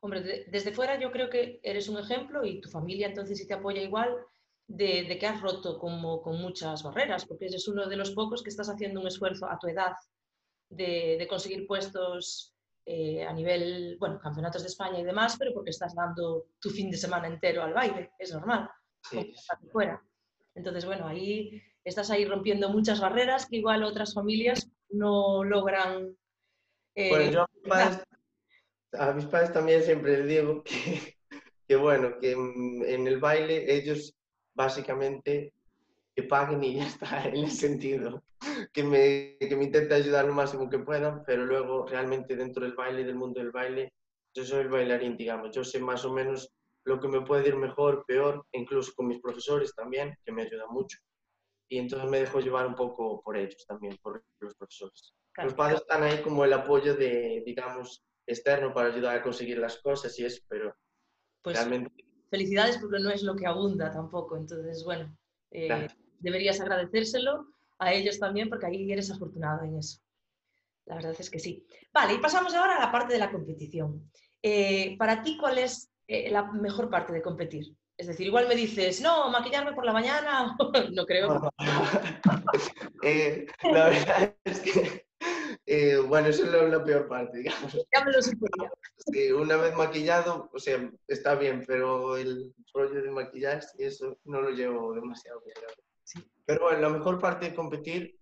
Hombre, 0.00 0.22
de, 0.22 0.44
desde 0.48 0.72
fuera 0.72 0.98
yo 1.00 1.10
creo 1.10 1.30
que 1.30 1.60
eres 1.62 1.88
un 1.88 1.98
ejemplo 1.98 2.44
y 2.44 2.60
tu 2.60 2.68
familia 2.68 3.06
entonces 3.06 3.38
sí 3.38 3.46
te 3.46 3.54
apoya 3.54 3.82
igual 3.82 4.16
de, 4.66 5.04
de 5.04 5.18
que 5.18 5.26
has 5.26 5.40
roto 5.40 5.78
como, 5.78 6.22
con 6.22 6.40
muchas 6.40 6.82
barreras, 6.82 7.26
porque 7.26 7.46
eres 7.46 7.68
uno 7.68 7.88
de 7.88 7.96
los 7.96 8.12
pocos 8.12 8.42
que 8.42 8.50
estás 8.50 8.68
haciendo 8.68 9.00
un 9.00 9.06
esfuerzo 9.06 9.46
a 9.46 9.58
tu 9.58 9.68
edad 9.68 9.92
de, 10.68 11.16
de 11.18 11.26
conseguir 11.28 11.66
puestos 11.66 12.54
eh, 12.84 13.24
a 13.24 13.32
nivel, 13.32 13.96
bueno, 14.00 14.18
campeonatos 14.18 14.62
de 14.62 14.68
España 14.68 14.98
y 14.98 15.04
demás, 15.04 15.36
pero 15.38 15.52
porque 15.54 15.70
estás 15.70 15.94
dando 15.94 16.48
tu 16.58 16.70
fin 16.70 16.90
de 16.90 16.96
semana 16.96 17.28
entero 17.28 17.62
al 17.62 17.74
baile, 17.74 18.12
es 18.18 18.32
normal, 18.32 18.70
Sí. 19.10 19.34
fuera. 19.70 20.02
Entonces, 20.54 20.84
bueno, 20.84 21.06
ahí 21.06 21.62
estás 21.84 22.10
ahí 22.10 22.24
rompiendo 22.24 22.68
muchas 22.68 23.00
barreras 23.00 23.46
que 23.46 23.56
igual 23.56 23.82
otras 23.84 24.14
familias 24.14 24.70
no 24.90 25.44
logran. 25.44 26.16
Eh, 26.94 27.08
bueno, 27.08 27.30
yo 27.30 27.42
a 27.42 27.48
mis, 27.54 27.68
padres, 27.68 28.04
a 28.92 29.12
mis, 29.12 29.24
padres, 29.26 29.52
también 29.52 29.82
siempre 29.82 30.18
les 30.18 30.28
digo 30.28 30.62
que, 30.62 31.16
que 31.66 31.76
bueno, 31.76 32.18
que 32.20 32.32
en 32.32 33.06
el 33.06 33.18
baile 33.18 33.72
ellos 33.74 34.14
básicamente 34.54 35.52
que 36.14 36.22
paguen 36.24 36.62
y 36.62 36.76
ya 36.76 36.86
está, 36.86 37.24
en 37.28 37.44
ese 37.44 37.68
sentido. 37.68 38.22
Que 38.72 38.82
me, 38.82 39.36
que 39.38 39.56
me 39.56 39.64
intente 39.64 39.94
ayudar 39.94 40.24
lo 40.24 40.34
máximo 40.34 40.68
que 40.68 40.78
puedan, 40.78 41.24
pero 41.24 41.44
luego 41.44 41.86
realmente 41.86 42.36
dentro 42.36 42.64
del 42.64 42.74
baile, 42.74 43.04
del 43.04 43.14
mundo 43.14 43.40
del 43.40 43.52
baile, 43.52 43.92
yo 44.34 44.44
soy 44.44 44.62
el 44.62 44.68
bailarín, 44.68 45.16
digamos. 45.16 45.54
Yo 45.54 45.62
sé 45.62 45.78
más 45.78 46.04
o 46.04 46.12
menos 46.12 46.52
lo 46.84 47.00
que 47.00 47.08
me 47.08 47.20
puede 47.20 47.48
ir 47.48 47.56
mejor, 47.56 48.04
peor, 48.06 48.44
incluso 48.52 48.92
con 48.94 49.06
mis 49.06 49.20
profesores 49.20 49.74
también, 49.74 50.16
que 50.24 50.32
me 50.32 50.42
ayudan 50.42 50.68
mucho. 50.70 50.98
Y 51.68 51.78
entonces 51.78 52.10
me 52.10 52.18
dejo 52.18 52.40
llevar 52.40 52.66
un 52.66 52.74
poco 52.74 53.22
por 53.22 53.36
ellos 53.36 53.64
también, 53.66 53.96
por 54.02 54.22
los 54.40 54.54
profesores. 54.54 55.14
los 55.36 55.54
padres 55.54 55.80
están 55.80 56.02
ahí 56.02 56.20
como 56.22 56.44
el 56.44 56.52
apoyo 56.52 56.94
de, 56.94 57.42
digamos, 57.46 58.02
externo 58.26 58.72
para 58.74 58.88
ayudar 58.88 59.16
a 59.16 59.22
conseguir 59.22 59.58
las 59.58 59.80
cosas 59.80 60.18
y 60.18 60.24
eso, 60.24 60.42
pero 60.48 60.74
pues, 61.42 61.56
realmente... 61.56 62.11
Felicidades 62.32 62.78
porque 62.78 62.98
no 62.98 63.10
es 63.10 63.22
lo 63.22 63.36
que 63.36 63.46
abunda 63.46 63.92
tampoco, 63.92 64.38
entonces, 64.38 64.82
bueno, 64.84 65.14
eh, 65.50 65.86
deberías 66.18 66.58
agradecérselo 66.62 67.48
a 67.78 67.92
ellos 67.92 68.18
también 68.18 68.48
porque 68.48 68.64
ahí 68.64 68.90
eres 68.90 69.10
afortunado 69.10 69.62
en 69.64 69.76
eso. 69.76 70.00
La 70.86 70.94
verdad 70.94 71.14
es 71.18 71.28
que 71.28 71.38
sí. 71.38 71.66
Vale, 71.92 72.14
y 72.14 72.18
pasamos 72.18 72.54
ahora 72.54 72.78
a 72.78 72.86
la 72.86 72.90
parte 72.90 73.12
de 73.12 73.18
la 73.18 73.30
competición. 73.30 74.10
Eh, 74.40 74.96
para 74.96 75.22
ti, 75.22 75.36
¿cuál 75.38 75.58
es 75.58 75.92
eh, 76.08 76.30
la 76.30 76.50
mejor 76.50 76.88
parte 76.88 77.12
de 77.12 77.20
competir? 77.20 77.76
Es 77.98 78.06
decir, 78.06 78.26
igual 78.26 78.48
me 78.48 78.56
dices, 78.56 79.02
no, 79.02 79.28
maquillarme 79.28 79.74
por 79.74 79.84
la 79.84 79.92
mañana, 79.92 80.56
no 80.94 81.04
creo. 81.04 81.52
Eh, 83.04 83.46
la 83.64 83.88
verdad 83.88 84.36
es 84.44 84.60
que, 84.60 85.01
bueno, 86.08 86.28
eso 86.28 86.44
es 86.44 86.70
la, 86.70 86.84
peor 86.84 87.08
parte, 87.08 87.38
digamos. 87.38 87.72
Ya 87.92 88.04
me 88.04 88.12
lo 88.12 88.20
Sí, 88.20 89.32
una 89.32 89.56
vez 89.56 89.74
maquillado, 89.74 90.50
o 90.52 90.58
sea, 90.58 90.90
está 91.08 91.34
bien, 91.34 91.64
pero 91.66 92.16
el 92.16 92.54
rollo 92.72 93.02
de 93.02 93.10
maquillaje 93.10 93.66
y 93.78 93.84
eso 93.84 94.18
no 94.24 94.40
lo 94.40 94.50
llevo 94.50 94.94
demasiado 94.94 95.40
bien. 95.42 95.56
Pero 96.44 96.64
bueno, 96.64 96.80
la 96.80 96.88
mejor 96.88 97.18
parte 97.18 97.50
de 97.50 97.54
competir, 97.54 98.18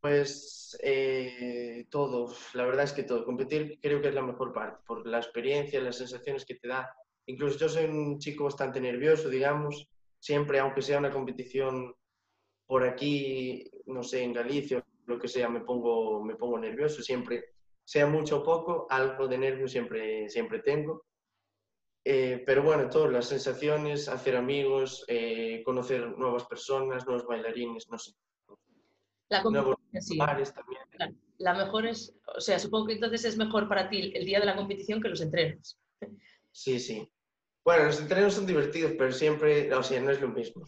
pues 0.00 0.76
eh, 0.82 1.86
todo, 1.90 2.34
la 2.54 2.64
verdad 2.64 2.84
es 2.84 2.92
que 2.92 3.02
todo. 3.02 3.24
Competir 3.24 3.78
creo 3.80 4.00
que 4.00 4.08
es 4.08 4.14
la 4.14 4.22
mejor 4.22 4.52
parte, 4.52 4.82
por 4.86 5.06
la 5.06 5.18
experiencia, 5.18 5.80
las 5.80 5.98
sensaciones 5.98 6.44
que 6.44 6.54
te 6.54 6.68
da. 6.68 6.94
Incluso 7.26 7.58
yo 7.58 7.68
soy 7.68 7.84
un 7.84 8.18
chico 8.18 8.44
bastante 8.44 8.80
nervioso, 8.80 9.28
digamos, 9.28 9.88
siempre, 10.18 10.58
aunque 10.58 10.82
sea 10.82 10.98
una 10.98 11.12
competición 11.12 11.94
por 12.66 12.84
aquí, 12.84 13.70
no 13.86 14.02
sé, 14.02 14.22
en 14.22 14.32
Galicia, 14.32 14.84
lo 15.12 15.18
que 15.20 15.28
sea, 15.28 15.48
me 15.48 15.60
pongo, 15.60 16.22
me 16.24 16.36
pongo 16.36 16.58
nervioso, 16.58 17.02
siempre, 17.02 17.54
sea 17.84 18.06
mucho 18.06 18.38
o 18.38 18.42
poco, 18.42 18.86
algo 18.90 19.28
de 19.28 19.38
nervio 19.38 19.68
siempre, 19.68 20.28
siempre 20.28 20.60
tengo. 20.60 21.04
Eh, 22.04 22.42
pero 22.44 22.62
bueno, 22.62 22.88
todas 22.88 23.12
las 23.12 23.28
sensaciones, 23.28 24.08
hacer 24.08 24.36
amigos, 24.36 25.04
eh, 25.06 25.62
conocer 25.64 26.18
nuevas 26.18 26.44
personas, 26.46 27.06
nuevos 27.06 27.26
bailarines, 27.26 27.88
no 27.88 27.98
sé. 27.98 28.12
La 29.28 29.42
competición, 29.42 30.18
también. 30.18 31.18
La 31.38 31.54
mejor 31.54 31.86
es, 31.86 32.14
o 32.36 32.40
sea, 32.40 32.58
supongo 32.58 32.88
que 32.88 32.94
entonces 32.94 33.24
es 33.24 33.36
mejor 33.36 33.68
para 33.68 33.88
ti 33.88 34.12
el 34.14 34.24
día 34.24 34.40
de 34.40 34.46
la 34.46 34.56
competición 34.56 35.00
que 35.00 35.08
los 35.08 35.20
entrenos. 35.20 35.78
Sí, 36.50 36.78
sí. 36.78 37.10
Bueno, 37.64 37.84
los 37.84 38.00
entrenos 38.00 38.34
son 38.34 38.46
divertidos, 38.46 38.92
pero 38.98 39.12
siempre, 39.12 39.72
o 39.72 39.82
sea, 39.82 40.00
no 40.00 40.10
es 40.10 40.20
lo 40.20 40.28
mismo. 40.28 40.66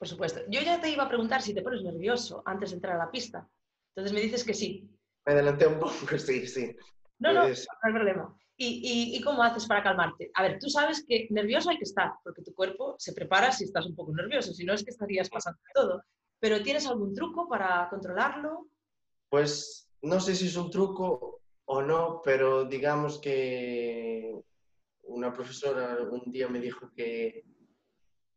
Por 0.00 0.08
supuesto. 0.08 0.40
Yo 0.48 0.62
ya 0.62 0.80
te 0.80 0.88
iba 0.88 1.04
a 1.04 1.08
preguntar 1.08 1.42
si 1.42 1.52
te 1.52 1.60
pones 1.60 1.82
nervioso 1.82 2.42
antes 2.46 2.70
de 2.70 2.76
entrar 2.76 2.94
a 2.96 3.04
la 3.04 3.10
pista. 3.10 3.46
Entonces 3.90 4.14
me 4.14 4.22
dices 4.22 4.44
que 4.44 4.54
sí. 4.54 4.88
Me 5.26 5.34
adelanté 5.34 5.66
un 5.66 5.78
poco, 5.78 5.92
sí, 6.18 6.46
sí. 6.46 6.74
No, 7.18 7.34
no, 7.34 7.46
no 7.46 7.54
hay 7.82 7.92
problema. 7.92 8.34
¿Y, 8.56 9.20
cómo 9.22 9.42
haces 9.42 9.66
para 9.66 9.82
calmarte? 9.82 10.30
A 10.34 10.42
ver, 10.42 10.58
tú 10.58 10.70
sabes 10.70 11.04
que 11.06 11.26
nervioso 11.30 11.68
hay 11.68 11.76
que 11.76 11.84
estar, 11.84 12.12
porque 12.24 12.42
tu 12.42 12.54
cuerpo 12.54 12.94
se 12.98 13.12
prepara 13.12 13.52
si 13.52 13.64
estás 13.64 13.86
un 13.86 13.94
poco 13.94 14.12
nervioso, 14.14 14.54
si 14.54 14.64
no 14.64 14.72
es 14.72 14.84
que 14.84 14.90
estarías 14.90 15.28
pasando 15.28 15.60
todo. 15.74 16.02
Pero 16.38 16.62
¿tienes 16.62 16.86
algún 16.86 17.14
truco 17.14 17.46
para 17.46 17.86
controlarlo? 17.90 18.68
Pues 19.28 19.90
no 20.00 20.18
sé 20.18 20.34
si 20.34 20.46
es 20.46 20.56
un 20.56 20.70
truco 20.70 21.40
o 21.66 21.82
no, 21.82 22.22
pero 22.24 22.64
digamos 22.64 23.18
que 23.18 24.34
una 25.02 25.32
profesora 25.32 25.98
un 26.10 26.32
día 26.32 26.48
me 26.48 26.60
dijo 26.60 26.90
que, 26.94 27.44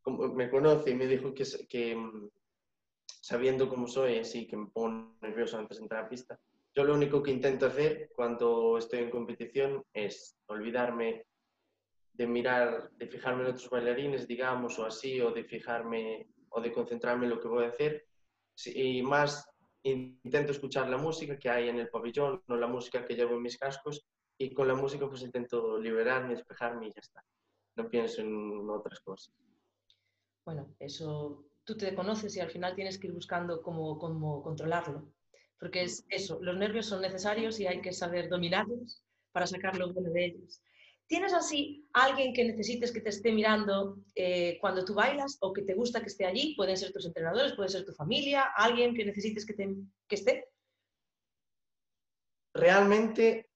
me 0.06 0.50
conoce 0.50 0.92
y 0.92 0.96
me 0.96 1.08
dijo 1.08 1.34
que, 1.34 1.46
que 1.70 1.98
sabiendo 3.06 3.70
cómo 3.70 3.88
soy, 3.88 4.20
así 4.20 4.48
que 4.48 4.58
me 4.58 4.68
pongo 4.68 5.16
nervioso 5.22 5.58
antes 5.58 5.78
de 5.78 5.84
entrar 5.84 6.02
a 6.02 6.04
la 6.04 6.10
pista, 6.10 6.40
yo 6.76 6.84
lo 6.84 6.96
único 6.96 7.22
que 7.22 7.32
intento 7.32 7.68
hacer 7.68 8.12
cuando 8.16 8.78
estoy 8.78 9.00
en 9.00 9.12
competición 9.12 9.84
es 9.94 10.36
olvidarme 10.48 11.26
de 12.14 12.28
mirar, 12.28 12.90
de 12.92 13.08
fijarme 13.08 13.44
en 13.44 13.50
otros 13.50 13.70
bailarines, 13.70 14.28
digamos, 14.28 14.78
o 14.80 14.86
así, 14.86 15.22
o 15.22 15.32
de 15.32 15.44
fijarme 15.44 16.28
o 16.50 16.62
de 16.62 16.72
concentrarme 16.72 17.26
en 17.26 17.32
lo 17.32 17.40
que 17.40 17.48
voy 17.48 17.66
a 17.66 17.70
hacer. 17.70 18.06
Y 18.66 19.02
más 19.04 19.48
intento 19.84 20.52
escuchar 20.52 20.90
la 20.90 20.98
música 20.98 21.38
que 21.38 21.50
hay 21.50 21.70
en 21.70 21.80
el 21.80 21.90
pabellón, 21.90 22.44
no 22.48 22.56
la 22.56 22.68
música 22.68 23.06
que 23.06 23.16
llevo 23.16 23.36
en 23.36 23.42
mis 23.42 23.58
cascos, 23.58 24.06
y 24.38 24.54
con 24.54 24.68
la 24.68 24.76
música 24.76 25.08
pues 25.08 25.22
intento 25.22 25.78
liberarme, 25.78 26.36
despejarme 26.36 26.88
y 26.88 26.92
ya 26.92 27.02
está. 27.02 27.24
No 27.76 27.90
pienso 27.90 28.22
en 28.22 28.70
otras 28.70 29.00
cosas. 29.00 29.34
Bueno, 30.46 30.76
eso 30.80 31.46
tú 31.64 31.78
te 31.78 31.96
conoces 31.96 32.36
y 32.36 32.40
al 32.40 32.52
final 32.52 32.76
tienes 32.76 32.98
que 32.98 33.08
ir 33.08 33.14
buscando 33.14 33.62
cómo, 33.62 33.98
cómo 33.98 34.44
controlarlo 34.44 35.14
porque 35.64 35.84
es 35.84 36.06
eso, 36.10 36.40
los 36.42 36.58
nervios 36.58 36.88
son 36.88 37.02
necesarios 37.02 37.58
y 37.58 37.68
hay 37.68 37.80
que 37.80 37.94
saber 37.94 38.28
dominarlos 38.28 39.02
para 39.32 39.48
sacar 39.48 39.78
lo 39.78 39.94
bueno 39.94 40.10
de 40.10 40.26
ellos. 40.26 40.62
¿Tienes 41.08 41.34
así 41.34 41.88
alguien 41.94 42.34
que 42.34 42.44
necesites 42.44 42.92
que 42.92 43.00
te 43.00 43.08
esté 43.08 43.32
mirando 43.32 43.98
eh, 44.14 44.58
cuando 44.60 44.84
tú 44.84 44.94
bailas 44.94 45.38
o 45.40 45.54
que 45.54 45.62
te 45.62 45.74
gusta 45.74 46.02
que 46.02 46.08
esté 46.08 46.26
allí? 46.26 46.54
Pueden 46.58 46.76
ser 46.76 46.92
tus 46.92 47.06
entrenadores, 47.06 47.54
puede 47.54 47.70
ser 47.70 47.86
tu 47.86 47.94
familia, 47.94 48.52
alguien 48.58 48.94
que 48.94 49.06
necesites 49.06 49.46
que, 49.46 49.54
te, 49.54 49.74
que 50.06 50.16
esté. 50.16 50.50
Realmente, 52.54 53.50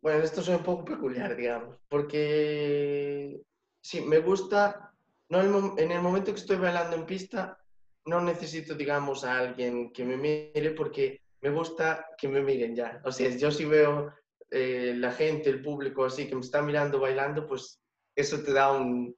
bueno, 0.00 0.22
esto 0.22 0.40
es 0.40 0.46
un 0.46 0.62
poco 0.62 0.84
peculiar, 0.84 1.34
digamos, 1.34 1.78
porque 1.88 3.42
sí, 3.80 4.02
me 4.02 4.20
gusta, 4.20 4.85
no 5.28 5.76
en 5.78 5.90
el 5.90 6.02
momento 6.02 6.32
que 6.32 6.40
estoy 6.40 6.56
bailando 6.56 6.96
en 6.96 7.06
pista, 7.06 7.58
no 8.06 8.20
necesito, 8.20 8.74
digamos, 8.74 9.24
a 9.24 9.38
alguien 9.38 9.92
que 9.92 10.04
me 10.04 10.16
mire 10.16 10.70
porque 10.70 11.20
me 11.40 11.50
gusta 11.50 12.06
que 12.16 12.28
me 12.28 12.40
miren 12.40 12.74
ya. 12.74 13.00
O 13.04 13.12
sea, 13.12 13.28
yo 13.30 13.50
si 13.50 13.64
veo 13.64 14.12
eh, 14.50 14.94
la 14.96 15.12
gente, 15.12 15.50
el 15.50 15.62
público 15.62 16.04
así 16.04 16.28
que 16.28 16.34
me 16.34 16.40
está 16.40 16.62
mirando 16.62 17.00
bailando, 17.00 17.46
pues 17.46 17.80
eso 18.14 18.42
te 18.42 18.52
da 18.52 18.72
un, 18.72 19.14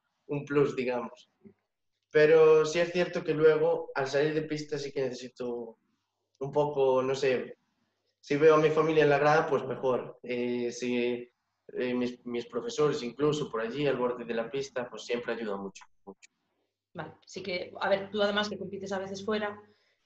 plus, 0.46 0.74
digamos. 0.74 1.30
Pero 2.10 2.64
sí 2.64 2.80
es 2.80 2.90
cierto 2.90 3.22
que 3.22 3.34
luego, 3.34 3.90
al 3.94 4.08
salir 4.08 4.34
de 4.34 4.42
pista, 4.42 4.78
sí 4.78 4.92
que 4.92 5.02
necesito 5.02 5.78
un 6.40 6.52
poco, 6.52 7.02
no 7.02 7.14
sé, 7.14 7.58
si 8.20 8.36
veo 8.36 8.54
a 8.54 8.58
mi 8.58 8.70
familia 8.70 9.04
en 9.04 9.10
la 9.10 9.18
grada, 9.18 9.46
pues 9.46 9.64
mejor. 9.64 10.18
Eh, 10.22 10.72
si 10.72 11.30
eh, 11.74 11.94
mis, 11.94 12.24
mis, 12.26 12.46
profesores, 12.46 13.02
incluso 13.02 13.50
por 13.50 13.60
allí, 13.60 13.86
al 13.86 13.96
borde 13.96 14.24
de 14.24 14.34
la 14.34 14.50
pista, 14.50 14.88
pues 14.88 15.04
siempre 15.04 15.34
ayuda 15.34 15.56
mucho. 15.56 15.84
mucho. 16.04 16.30
Vale, 16.94 17.14
sí 17.26 17.42
que, 17.42 17.72
a 17.80 17.88
ver, 17.88 18.10
tú 18.10 18.22
además 18.22 18.48
que 18.48 18.58
compites 18.58 18.92
a 18.92 18.98
veces 18.98 19.24
fuera, 19.24 19.60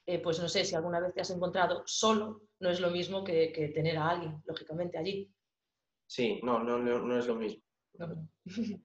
eh, 0.05 0.19
pues 0.21 0.41
no 0.41 0.49
sé, 0.49 0.65
si 0.65 0.75
alguna 0.75 1.01
vez 1.01 1.15
te 1.15 1.21
has 1.21 1.31
encontrado 1.31 1.83
solo, 1.87 2.43
no 2.59 2.71
es 2.71 2.81
lo 2.81 2.91
mismo 2.91 3.23
que, 3.23 3.71
tener 3.75 3.97
a 3.97 4.11
alguien, 4.11 4.43
lógicamente, 4.47 4.99
allí. 4.99 5.31
Sí, 6.07 6.41
no, 6.43 6.59
no, 6.63 6.79
no, 6.79 7.19
es 7.19 7.27
lo 7.27 7.37
mismo. 7.37 7.63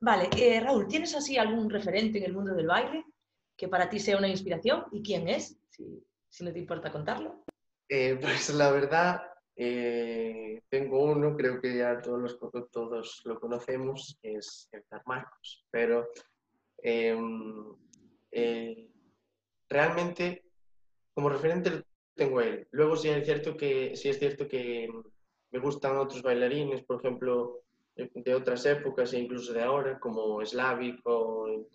vale, 0.00 0.28
eh, 0.36 0.60
Raúl, 0.60 0.88
¿tienes 0.88 1.14
así 1.14 1.38
algún 1.38 1.70
referente 1.70 2.18
en 2.18 2.24
el 2.24 2.32
mundo 2.32 2.54
del 2.54 2.66
baile 2.66 3.04
que 3.56 3.68
para 3.68 3.88
ti 3.88 4.00
sea 4.00 4.18
una 4.18 4.28
inspiración? 4.28 4.84
¿Y 4.90 5.02
quién 5.02 5.28
es? 5.28 5.58
Si, 5.70 6.44
no 6.44 6.52
te 6.52 6.58
importa 6.58 6.90
contarlo. 6.90 7.44
Eh, 7.88 8.18
pues 8.20 8.52
la 8.52 8.72
verdad, 8.72 9.22
tengo 9.56 11.02
uno, 11.04 11.34
creo 11.36 11.60
que 11.60 11.76
ya 11.78 12.00
todos, 12.00 12.20
los, 12.20 12.70
todos 12.70 13.22
lo 13.24 13.40
conocemos, 13.40 14.18
es 14.22 14.68
Edgar 14.72 15.02
Marcos, 15.06 15.66
pero 15.70 16.08
Em, 16.78 17.74
eh, 18.30 18.88
realmente, 19.68 20.44
como 21.14 21.28
referente 21.28 21.84
tengo 22.14 22.40
él. 22.40 22.66
Luego 22.70 22.96
sí 22.96 23.08
es 23.08 23.24
cierto 23.24 23.56
que, 23.56 23.96
sí 23.96 24.08
es 24.08 24.18
cierto 24.18 24.46
que 24.48 24.88
me 25.50 25.58
gustan 25.58 25.96
otros 25.96 26.22
bailarines, 26.22 26.82
por 26.84 27.00
ejemplo, 27.00 27.62
de 27.96 28.34
otras 28.34 28.66
épocas 28.66 29.12
e 29.12 29.20
incluso 29.20 29.52
de 29.52 29.62
ahora, 29.62 29.98
como 29.98 30.44
Slavic 30.44 31.00
o 31.04 31.66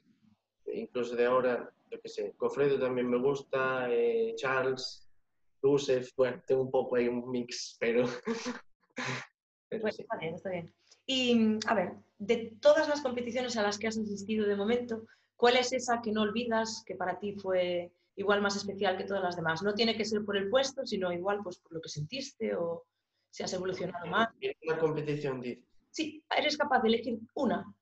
incluso 0.68 1.16
de 1.16 1.26
ahora, 1.26 1.70
yo 1.90 2.00
qué 2.00 2.08
sé, 2.08 2.34
Cofredo 2.38 2.80
también 2.80 3.10
me 3.10 3.18
gusta, 3.18 3.88
eh, 3.92 4.34
Charles, 4.36 5.11
Rusev, 5.62 6.08
bueno, 6.18 6.42
tengo 6.46 6.62
un 6.64 6.72
poco 6.72 6.96
ahí 6.96 7.08
un 7.08 7.30
mix, 7.30 7.78
pero... 7.80 8.06
Está 9.70 10.18
bien, 10.18 10.36
está 10.36 10.50
bien. 10.50 10.74
Y, 11.06 11.58
a 11.66 11.74
ver, 11.74 11.94
de 12.18 12.58
todas 12.60 12.90
las 12.90 13.02
competiciones 13.02 13.56
a 13.56 13.64
las 13.64 13.80
que 13.80 13.88
has 13.88 13.98
asistido 13.98 14.46
de 14.46 14.58
momento, 14.58 15.06
¿cuál 15.38 15.56
es 15.56 15.72
esa 15.72 16.02
que 16.02 16.12
no 16.12 16.24
olvidas, 16.24 16.84
que 16.86 16.96
para 16.96 17.18
ti 17.20 17.34
fue 17.34 17.94
igual 18.18 18.42
más 18.42 18.58
especial 18.58 18.98
que 18.98 19.06
todas 19.06 19.24
las 19.24 19.38
demás? 19.38 19.64
No 19.64 19.74
tiene 19.74 19.96
que 19.96 20.04
ser 20.04 20.26
por 20.26 20.36
el 20.36 20.50
puesto, 20.50 20.86
sino 20.86 21.12
igual 21.14 21.40
pues, 21.42 21.58
por 21.60 21.72
lo 21.72 21.82
que 21.82 21.88
sentiste 21.88 22.54
o 22.54 22.86
si 23.30 23.44
has 23.44 23.54
evolucionado 23.54 24.06
más. 24.08 24.30
¿En 24.42 24.54
una 24.68 24.78
competición 24.78 25.40
dices? 25.40 25.64
Sí, 25.90 26.24
eres 26.38 26.58
capaz 26.58 26.82
de 26.82 26.88
elegir 26.90 27.20
una. 27.36 27.74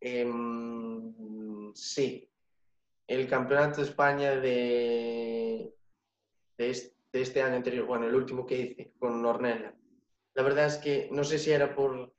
Em, 0.00 1.74
sí, 1.74 2.28
el 3.06 3.28
Campeonato 3.28 3.80
de 3.80 3.88
España 3.88 4.36
de, 4.36 5.74
de, 6.58 6.92
este, 7.12 7.42
año 7.42 7.56
anterior, 7.56 7.86
bueno, 7.86 8.06
el 8.06 8.14
último 8.14 8.44
que 8.44 8.58
hice 8.58 8.92
con 8.98 9.24
Ornella. 9.24 9.74
La 10.34 10.42
verdad 10.42 10.66
es 10.66 10.76
que 10.76 11.08
no 11.10 11.24
sé 11.24 11.38
si 11.38 11.50
era 11.50 11.74
por 11.74 12.12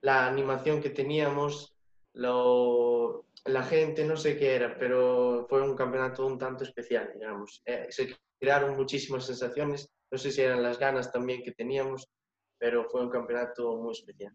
la 0.00 0.26
animación 0.26 0.80
que 0.80 0.90
teníamos, 0.90 1.76
lo, 2.14 3.26
la 3.44 3.62
gente, 3.62 4.04
no 4.04 4.16
sé 4.16 4.36
qué 4.36 4.56
era, 4.56 4.76
pero 4.76 5.46
fue 5.48 5.62
un 5.62 5.76
campeonato 5.76 6.26
un 6.26 6.38
tanto 6.38 6.64
especial, 6.64 7.12
digamos. 7.14 7.62
Eh, 7.64 7.86
se 7.90 8.16
crearon 8.40 8.76
muchísimas 8.76 9.26
sensaciones, 9.26 9.88
no 10.10 10.18
sé 10.18 10.32
si 10.32 10.42
eran 10.42 10.62
las 10.62 10.78
ganas 10.78 11.12
también 11.12 11.42
que 11.42 11.52
teníamos, 11.52 12.08
pero 12.58 12.88
fue 12.90 13.02
un 13.02 13.10
campeonato 13.10 13.76
muy 13.76 13.92
especial 13.92 14.34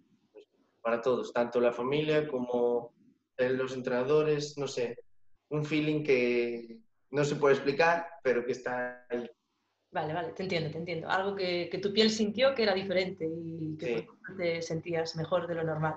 para 0.88 1.02
todos, 1.02 1.34
tanto 1.34 1.60
la 1.60 1.74
familia 1.74 2.26
como 2.30 2.94
los 3.38 3.74
entrenadores, 3.74 4.58
no 4.58 4.70
sé, 4.70 4.98
un 5.50 5.66
feeling 5.66 6.02
que 6.02 6.80
no 7.12 7.26
se 7.26 7.36
puede 7.36 7.56
explicar, 7.56 8.08
pero 8.24 8.46
que 8.46 8.54
está 8.54 9.06
ahí. 9.10 9.30
Vale, 9.92 10.14
vale, 10.14 10.34
te 10.34 10.44
entiendo, 10.44 10.70
te 10.70 10.78
entiendo. 10.78 11.10
Algo 11.10 11.36
que, 11.36 11.70
que 11.72 11.80
tu 11.80 11.94
piel 11.94 12.10
sintió 12.10 12.54
que 12.54 12.64
era 12.64 12.74
diferente 12.74 13.26
y 13.26 13.78
que 13.78 14.08
te 14.38 14.62
sentías 14.62 15.16
mejor 15.16 15.48
de 15.48 15.56
lo 15.56 15.64
normal. 15.64 15.96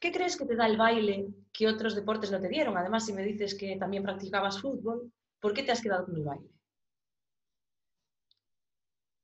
¿Qué 0.00 0.12
crees 0.12 0.36
que 0.36 0.46
te 0.46 0.56
da 0.56 0.66
el 0.66 0.76
baile 0.76 1.28
que 1.52 1.66
otros 1.68 1.94
deportes 1.94 2.30
no 2.30 2.40
te 2.40 2.48
dieron? 2.48 2.76
Además, 2.76 3.06
si 3.06 3.12
me 3.12 3.24
dices 3.24 3.54
que 3.54 3.76
también 3.76 4.04
practicabas 4.04 4.60
fútbol, 4.60 5.12
¿por 5.40 5.52
qué 5.52 5.62
te 5.62 5.72
has 5.72 5.82
quedado 5.82 6.06
con 6.06 6.16
el 6.16 6.24
baile? 6.24 6.48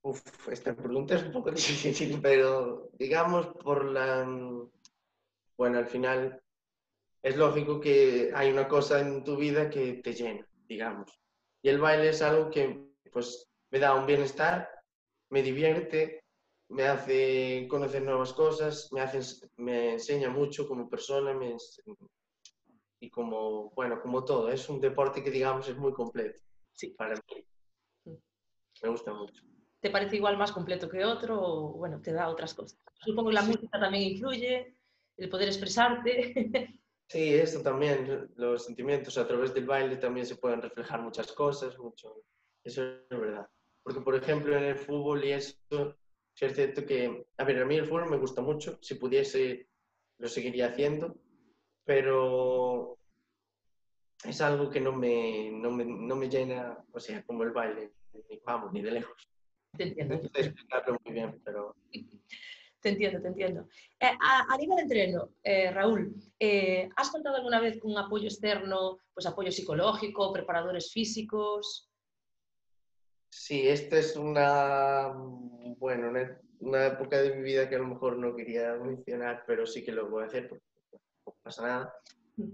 Uf, 0.03 0.21
esta 0.51 0.75
pregunta 0.75 1.15
es 1.15 1.23
un 1.25 1.33
poco 1.33 1.51
difícil, 1.53 2.21
pero 2.21 2.91
digamos 2.99 3.47
por 3.63 3.85
la... 3.85 4.27
Bueno, 5.57 5.79
al 5.79 5.87
final 5.87 6.43
es 7.23 7.37
lógico 7.37 7.81
que 7.81 8.33
hay 8.35 8.51
una 8.51 8.67
cosa 8.69 9.01
en 9.01 9.23
tu 9.23 9.37
vida 9.37 9.71
que 9.71 9.95
te 9.95 10.13
llena, 10.13 10.47
digamos. 10.69 11.21
Y 11.63 11.69
el 11.69 11.81
baile 11.81 12.09
es 12.09 12.21
algo 12.23 12.51
que 12.51 12.91
pues 13.13 13.49
me 13.75 13.81
da 13.81 13.93
un 13.93 14.07
bienestar, 14.07 14.71
me 15.31 15.43
divierte, 15.43 16.23
me 16.69 16.85
hace 16.85 17.67
conocer 17.69 18.03
nuevas 18.03 18.33
cosas, 18.33 18.89
me, 18.93 19.01
hace, 19.01 19.49
me 19.57 19.95
enseña 19.95 20.31
mucho 20.31 20.69
como 20.69 20.89
persona 20.89 21.37
y 23.01 23.11
como, 23.11 23.71
bueno, 23.71 24.01
como 24.01 24.25
todo. 24.25 24.49
Es 24.49 24.69
un 24.69 24.81
deporte 24.81 25.25
que, 25.25 25.31
digamos, 25.33 25.69
es 25.69 25.77
muy 25.77 25.93
completo 25.93 26.39
sí. 26.73 26.91
para 26.91 27.17
mí. 27.17 27.45
Mm. 28.05 28.15
Me 28.85 28.89
gusta 28.91 29.13
mucho. 29.13 29.43
¿Te 29.81 29.91
parece 29.91 30.17
igual 30.19 30.39
más 30.39 30.53
completo 30.53 30.89
que 30.89 31.05
otro 31.05 31.43
o, 31.43 31.73
bueno, 31.73 32.01
te 32.01 32.13
da 32.13 32.29
otras 32.29 32.55
cosas? 32.55 32.79
Supongo 33.01 33.31
que 33.31 33.35
la 33.35 33.43
música 33.43 33.81
también 33.81 34.13
influye, 34.13 34.77
el 35.17 35.29
poder 35.29 35.49
expresarte. 35.49 36.71
Sí, 37.07 37.35
eso 37.35 37.61
también, 37.61 38.31
los 38.37 38.65
sentimientos 38.65 39.19
a 39.19 39.27
través 39.27 39.53
del 39.53 39.67
baile 39.67 39.97
también 39.99 40.25
se 40.25 40.37
pueden 40.37 40.63
reflejar 40.63 41.03
muchas 41.03 41.31
cosas, 41.33 41.79
mucho. 41.79 42.25
Eso 42.65 42.83
es 42.83 43.09
verdad. 43.11 43.47
Porque, 43.85 44.01
por 44.01 44.17
ejemplo, 44.17 44.57
en 44.57 44.65
el 44.65 44.77
fútbol 44.77 45.25
y 45.25 45.33
eso, 45.33 45.57
es 46.41 46.55
cierto 46.55 46.85
que, 46.85 47.27
a 47.37 47.45
ver, 47.45 47.63
a 47.63 47.67
mí 47.67 47.77
el 47.77 47.85
fútbol 47.85 48.11
me 48.11 48.17
gusta 48.17 48.41
mucho, 48.41 48.79
si 48.83 48.95
pudiese 48.97 49.69
lo 50.19 50.29
seguiría 50.29 50.69
haciendo, 50.69 51.17
pero 51.85 52.99
es 54.25 54.41
algo 54.41 54.71
que 54.71 54.81
no 54.81 54.93
me, 54.93 55.51
no 55.53 55.71
me, 55.71 55.85
no 55.85 56.17
me 56.17 56.29
llena, 56.29 56.83
o 56.93 56.99
sea, 56.99 57.23
como 57.25 57.43
el 57.43 57.51
baile, 57.51 57.93
ni 58.31 58.41
vamos, 58.45 58.73
ni 58.73 58.81
de 58.81 58.93
lejos. 58.93 59.29
Te 59.77 59.85
entiendo. 59.85 60.15
No 60.15 60.21
puedo 60.23 60.45
explicarlo 60.45 60.99
muy 61.05 61.15
bien, 61.15 61.41
pero... 61.45 61.77
Te 62.81 62.91
entiendo, 62.91 63.19
te 63.23 63.29
entiendo. 63.29 63.67
Eh, 63.99 64.11
a, 64.21 64.59
nivel 64.59 64.77
de 64.77 64.83
entreno, 64.83 65.31
eh, 65.43 65.71
Raúl, 65.71 66.15
eh, 66.39 66.87
¿has 66.97 67.09
contado 67.09 67.37
alguna 67.37 67.59
vez 67.59 67.81
con 67.81 67.93
un 67.93 67.97
apoyo 67.97 68.27
externo, 68.27 68.99
pues 69.15 69.25
apoyo 69.25 69.51
psicológico, 69.51 70.31
preparadores 70.35 70.93
físicos? 70.93 71.89
Sí, 73.37 73.69
esta 73.69 73.99
es 73.99 74.17
una, 74.17 75.13
bueno, 75.79 76.13
una, 76.61 76.87
época 76.87 77.21
de 77.21 77.35
mi 77.35 77.43
vida 77.43 77.69
que 77.69 77.75
a 77.75 77.81
lo 77.81 77.89
mejor 77.89 78.17
no 78.17 78.35
quería 78.35 78.75
mencionar, 78.77 79.43
pero 79.45 79.67
sí 79.67 79.85
que 79.85 79.91
lo 79.91 80.09
voy 80.09 80.23
a 80.23 80.27
hacer 80.27 80.49
porque 80.49 80.65
no 81.27 81.35
pasa 81.43 81.63
nada. 81.67 81.95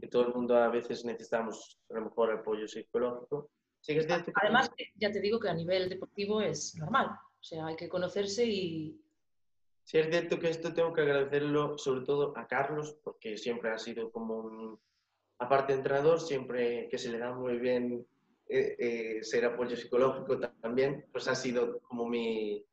Que 0.01 0.09
todo 0.09 0.27
el 0.27 0.35
mundo 0.35 0.57
a 0.57 0.69
veces 0.69 1.05
necesitamos 1.05 1.79
a 1.91 1.95
lo 1.95 2.07
mejor 2.07 2.33
apoyo 2.33 2.67
psicológico. 2.67 3.51
Sí 3.81 3.95
que 3.95 4.07
Además, 4.35 4.71
ya 4.97 5.13
te 5.13 5.21
digo 5.21 5.39
que 5.39 5.51
a 5.51 5.55
nivel 5.55 5.91
deportivo 5.91 6.41
es 6.41 6.75
normal. 6.77 7.09
O 7.09 7.43
sea, 7.43 7.67
hay 7.67 7.77
que 7.77 7.89
conocerse 7.89 8.47
y... 8.47 8.99
Sí, 9.85 9.99
es 9.99 10.09
cierto 10.09 10.41
que 10.41 10.49
esto 10.49 10.73
tengo 10.73 10.95
que 10.95 11.03
agradecerlo 11.03 11.77
sobre 11.77 12.07
todo 12.07 12.37
a 12.39 12.47
Carlos, 12.47 12.97
porque 13.05 13.37
siempre 13.37 13.71
ha 13.71 13.79
sido 13.79 14.11
como 14.11 14.39
un, 14.39 14.81
aparte 15.39 15.75
entrenador, 15.75 16.21
siempre 16.21 16.89
que 16.89 16.97
se 16.99 17.11
le 17.11 17.19
da 17.19 17.35
muy 17.35 17.59
bien 17.59 18.07
eh, 18.53 18.75
eh, 18.81 19.23
ser 19.23 19.45
apoyo 19.45 19.77
psicológico 19.77 20.41
también, 20.61 21.07
pues 21.13 21.29
ha 21.29 21.37
sido 21.37 21.79
como 21.83 22.09
mi, 22.09 22.67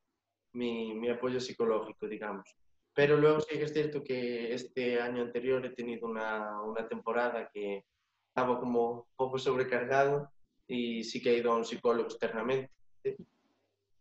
mi, 0.52 1.08
apoyo 1.08 1.38
psicológico, 1.38 2.08
digamos. 2.08 2.56
Pero 2.92 3.16
luego 3.16 3.38
sí 3.40 3.56
que 3.56 3.62
es 3.62 3.72
cierto 3.72 4.02
que 4.02 4.52
este 4.52 5.00
año 5.00 5.22
anterior 5.22 5.64
he 5.64 5.70
tenido 5.70 6.08
una, 6.08 6.60
una 6.62 6.88
temporada 6.88 7.48
que 7.54 7.84
estaba 8.26 8.58
como 8.58 8.90
un 8.90 9.04
poco 9.14 9.38
sobrecargado 9.38 10.28
y 10.66 11.04
sí 11.04 11.22
que 11.22 11.30
he 11.30 11.38
ido 11.38 11.52
a 11.52 11.56
un 11.56 11.64
psicólogo 11.64 12.08
externamente. 12.08 12.72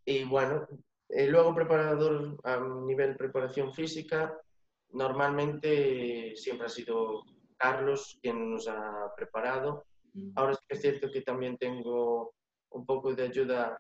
Y 0.04 0.24
bueno, 0.24 0.68
eh, 1.10 1.28
luego 1.28 1.54
preparador 1.54 2.40
a 2.44 2.60
nivel 2.60 3.16
preparación 3.16 3.72
física, 3.72 4.36
normalmente 4.94 6.36
siempre 6.36 6.66
ha 6.66 6.70
sido 6.70 7.24
Carlos 7.56 8.18
quien 8.20 8.50
nos 8.50 8.68
ha 8.68 9.14
preparado 9.16 9.86
Ahora 10.36 10.54
sí 10.54 10.62
que 10.68 10.76
es 10.76 10.82
cierto 10.82 11.12
que 11.12 11.22
también 11.22 11.58
tengo 11.58 12.34
un 12.72 12.86
poco 12.86 13.14
de 13.14 13.24
ayuda 13.24 13.78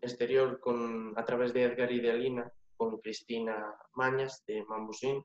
exterior 0.00 0.60
con, 0.60 1.12
a 1.16 1.24
través 1.24 1.52
de 1.52 1.62
Edgar 1.64 1.90
y 1.92 2.00
de 2.00 2.10
Alina, 2.10 2.52
con 2.76 2.98
Cristina 2.98 3.74
Mañas 3.94 4.42
de 4.46 4.64
Mambusín. 4.64 5.24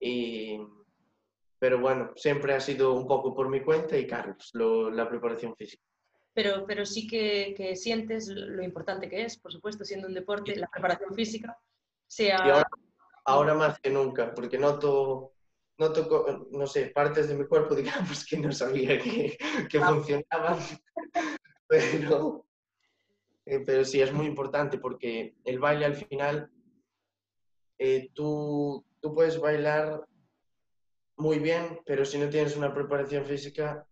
y, 0.00 0.58
pero 1.58 1.80
bueno, 1.80 2.12
siempre 2.16 2.54
ha 2.54 2.60
sido 2.60 2.92
un 2.92 3.06
poco 3.06 3.34
por 3.34 3.48
mi 3.48 3.62
cuenta 3.62 3.96
y 3.96 4.06
Carlos, 4.06 4.50
la 4.52 5.08
preparación 5.08 5.56
física. 5.56 5.82
Pero, 6.34 6.66
pero 6.66 6.84
sí 6.84 7.06
que, 7.06 7.54
que, 7.56 7.76
sientes 7.76 8.28
lo 8.28 8.62
importante 8.62 9.08
que 9.08 9.24
es, 9.24 9.38
por 9.38 9.52
supuesto, 9.52 9.84
siendo 9.84 10.08
un 10.08 10.14
deporte, 10.14 10.56
la 10.56 10.66
preparación 10.66 11.14
física, 11.14 11.56
sea... 12.06 12.38
Ahora, 12.38 12.66
ahora, 13.24 13.54
más 13.54 13.78
que 13.78 13.88
nunca, 13.88 14.34
porque 14.34 14.58
noto 14.58 15.33
no 15.78 15.92
tocó, 15.92 16.46
no 16.50 16.66
sé, 16.66 16.86
partes 16.86 17.28
de 17.28 17.34
mi 17.34 17.46
cuerpo, 17.46 17.74
digamos, 17.74 18.24
que 18.24 18.38
no 18.38 18.52
sabía 18.52 18.98
que, 18.98 19.36
que 19.68 19.78
ah. 19.78 19.88
funcionaban, 19.88 20.58
pero, 21.68 22.46
eh, 23.46 23.60
pero 23.64 23.84
sí 23.84 24.00
es 24.00 24.12
muy 24.12 24.26
importante 24.26 24.78
porque 24.78 25.34
el 25.44 25.58
baile 25.58 25.86
al 25.86 25.96
final, 25.96 26.50
eh, 27.78 28.10
tú, 28.14 28.84
tú 29.00 29.14
puedes 29.14 29.40
bailar 29.40 30.04
muy 31.16 31.38
bien, 31.38 31.80
pero 31.84 32.04
si 32.04 32.18
no 32.18 32.28
tienes 32.28 32.56
una 32.56 32.72
preparación 32.72 33.24
física, 33.24 33.86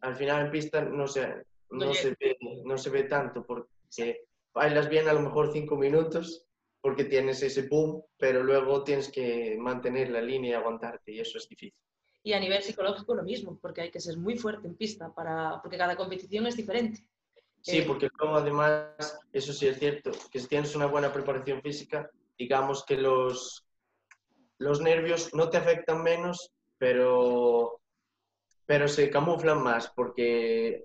al 0.00 0.14
final 0.14 0.46
en 0.46 0.52
pista 0.52 0.82
no 0.82 1.06
se, 1.08 1.44
no, 1.70 1.92
se, 1.94 2.10
ve, 2.20 2.36
no 2.64 2.78
se 2.78 2.90
ve 2.90 3.04
tanto 3.04 3.44
porque 3.44 4.26
bailas 4.52 4.88
bien 4.88 5.08
a 5.08 5.12
lo 5.12 5.20
mejor 5.20 5.52
cinco 5.52 5.76
minutos 5.76 6.47
porque 6.80 7.04
tienes 7.04 7.42
ese 7.42 7.62
boom, 7.62 8.02
pero 8.16 8.42
luego 8.42 8.84
tienes 8.84 9.10
que 9.10 9.56
mantener 9.58 10.10
la 10.10 10.20
línea 10.20 10.50
y 10.50 10.54
aguantarte 10.54 11.12
y 11.12 11.20
eso 11.20 11.38
es 11.38 11.48
difícil. 11.48 11.74
Y 12.22 12.32
a 12.32 12.40
nivel 12.40 12.62
psicológico 12.62 13.14
lo 13.14 13.22
mismo, 13.22 13.58
porque 13.60 13.82
hay 13.82 13.90
que 13.90 14.00
ser 14.00 14.16
muy 14.16 14.36
fuerte 14.36 14.66
en 14.66 14.76
pista, 14.76 15.12
para, 15.14 15.60
porque 15.62 15.78
cada 15.78 15.96
competición 15.96 16.46
es 16.46 16.56
diferente. 16.56 17.00
Sí, 17.60 17.78
eh, 17.78 17.84
porque 17.86 18.08
luego 18.18 18.36
además, 18.36 19.18
eso 19.32 19.52
sí 19.52 19.66
es 19.66 19.78
cierto, 19.78 20.10
que 20.30 20.40
si 20.40 20.46
tienes 20.46 20.74
una 20.76 20.86
buena 20.86 21.12
preparación 21.12 21.62
física, 21.62 22.10
digamos 22.38 22.84
que 22.84 22.96
los, 22.96 23.66
los 24.58 24.80
nervios 24.80 25.34
no 25.34 25.48
te 25.50 25.56
afectan 25.56 26.02
menos, 26.02 26.52
pero, 26.78 27.80
pero 28.66 28.88
se 28.88 29.10
camuflan 29.10 29.62
más, 29.62 29.90
porque 29.90 30.84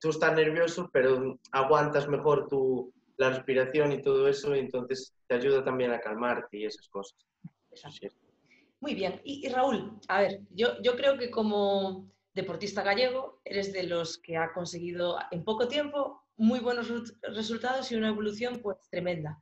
tú 0.00 0.10
estás 0.10 0.34
nervioso, 0.34 0.88
pero 0.92 1.38
aguantas 1.50 2.08
mejor 2.08 2.46
tu, 2.48 2.92
la 3.22 3.30
respiración 3.30 3.92
y 3.92 4.02
todo 4.02 4.28
eso, 4.28 4.54
y 4.54 4.58
entonces 4.58 5.14
te 5.28 5.36
ayuda 5.36 5.64
también 5.64 5.92
a 5.92 6.00
calmarte 6.00 6.58
y 6.58 6.64
esas 6.66 6.88
cosas. 6.88 7.18
Muy 8.80 8.94
bien. 8.94 9.20
Y, 9.24 9.48
Raúl, 9.48 9.98
a 10.08 10.20
ver, 10.20 10.40
yo, 10.50 10.80
yo 10.82 10.96
creo 10.96 11.16
que 11.16 11.30
como 11.30 12.10
deportista 12.34 12.82
gallego 12.82 13.40
eres 13.44 13.72
de 13.72 13.84
los 13.84 14.18
que 14.18 14.36
ha 14.36 14.52
conseguido 14.52 15.18
en 15.30 15.44
poco 15.44 15.68
tiempo 15.68 16.24
muy 16.36 16.58
buenos 16.58 16.90
resultados 17.22 17.92
y 17.92 17.94
una 17.96 18.08
evolución 18.08 18.60
pues 18.60 18.78
tremenda. 18.90 19.40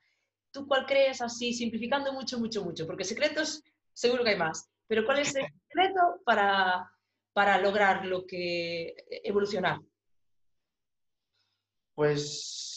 ¿Tú 0.52 0.66
cuál 0.66 0.84
crees 0.84 1.22
así, 1.22 1.54
simplificando 1.54 2.12
mucho, 2.12 2.38
mucho, 2.38 2.62
mucho? 2.62 2.86
Porque 2.86 3.04
secretos 3.04 3.62
seguro 3.94 4.24
que 4.24 4.30
hay 4.30 4.38
más, 4.38 4.68
pero 4.86 5.06
¿cuál 5.06 5.20
es 5.20 5.34
el 5.34 5.46
secreto 5.68 6.20
para, 6.24 6.90
para 7.32 7.58
lograr 7.58 8.04
lo 8.04 8.26
que 8.26 8.94
evolucionar? 9.24 9.80
Pues 11.94 12.69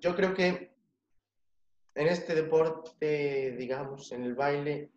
yo 0.00 0.16
creo 0.16 0.34
que 0.34 0.74
en 1.94 2.06
este 2.06 2.34
deporte, 2.34 3.52
digamos, 3.58 4.12
en 4.12 4.24
el 4.24 4.34
baile, 4.34 4.90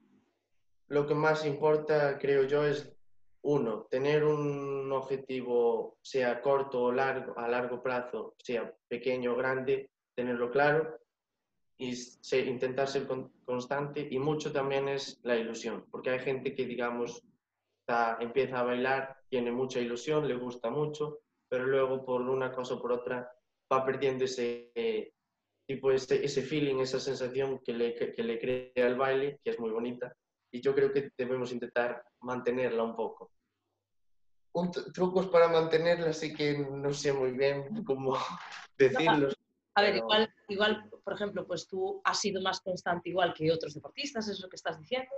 lo 0.87 1.05
que 1.05 1.15
más 1.15 1.45
importa, 1.45 2.17
creo 2.17 2.43
yo, 2.43 2.65
es 2.65 2.91
uno, 3.41 3.87
tener 3.89 4.23
un 4.23 4.91
objetivo, 4.91 5.97
sea 6.01 6.41
corto 6.41 6.83
o 6.83 6.91
largo, 6.91 7.37
a 7.37 7.47
largo 7.47 7.81
plazo, 7.81 8.35
sea 8.37 8.73
pequeño 8.87 9.33
o 9.33 9.35
grande, 9.35 9.89
tenerlo 10.15 10.49
claro 10.49 10.99
y 11.77 11.93
intentar 12.37 12.87
ser 12.87 13.05
constante. 13.43 14.07
Y 14.09 14.19
mucho 14.19 14.53
también 14.53 14.87
es 14.87 15.19
la 15.23 15.35
ilusión, 15.35 15.85
porque 15.91 16.11
hay 16.11 16.19
gente 16.19 16.55
que, 16.55 16.65
digamos, 16.65 17.21
empieza 18.19 18.59
a 18.59 18.63
bailar, 18.63 19.17
tiene 19.27 19.51
mucha 19.51 19.79
ilusión, 19.79 20.27
le 20.27 20.35
gusta 20.35 20.69
mucho, 20.69 21.19
pero 21.49 21.65
luego 21.65 22.05
por 22.05 22.21
una 22.21 22.53
cosa 22.53 22.75
o 22.75 22.81
por 22.81 22.93
otra 22.93 23.29
va 23.71 23.85
perdiendo 23.85 24.25
ese, 24.25 24.71
tipo, 25.65 25.91
ese, 25.91 26.23
ese 26.23 26.41
feeling, 26.41 26.79
esa 26.79 26.99
sensación 26.99 27.59
que 27.59 27.73
le, 27.73 27.95
que 27.95 28.23
le 28.23 28.39
crea 28.39 28.87
el 28.87 28.95
baile, 28.95 29.39
que 29.43 29.51
es 29.51 29.59
muy 29.59 29.71
bonita 29.71 30.15
y 30.53 30.61
yo 30.61 30.73
creo 30.75 30.93
que 30.93 31.11
debemos 31.17 31.51
intentar 31.51 32.05
mantenerla 32.21 32.83
un 32.83 32.95
poco. 32.95 33.31
Un 34.53 34.71
trucos 34.71 35.27
para 35.27 35.47
mantenerla, 35.47 36.11
así 36.11 36.31
que 36.31 36.59
no 36.59 36.93
sé 36.93 37.11
muy 37.11 37.31
bien 37.31 37.83
cómo 37.83 38.15
decirlos. 38.77 39.35
a 39.73 39.81
ver, 39.81 39.95
igual, 39.95 40.31
igual, 40.47 40.89
por 41.03 41.13
ejemplo, 41.13 41.47
pues 41.47 41.67
tú 41.67 41.99
has 42.03 42.19
sido 42.19 42.39
más 42.39 42.61
constante 42.61 43.09
igual 43.09 43.33
que 43.33 43.51
otros 43.51 43.73
deportistas, 43.73 44.27
es 44.27 44.39
lo 44.41 44.47
que 44.47 44.55
estás 44.55 44.79
diciendo. 44.79 45.11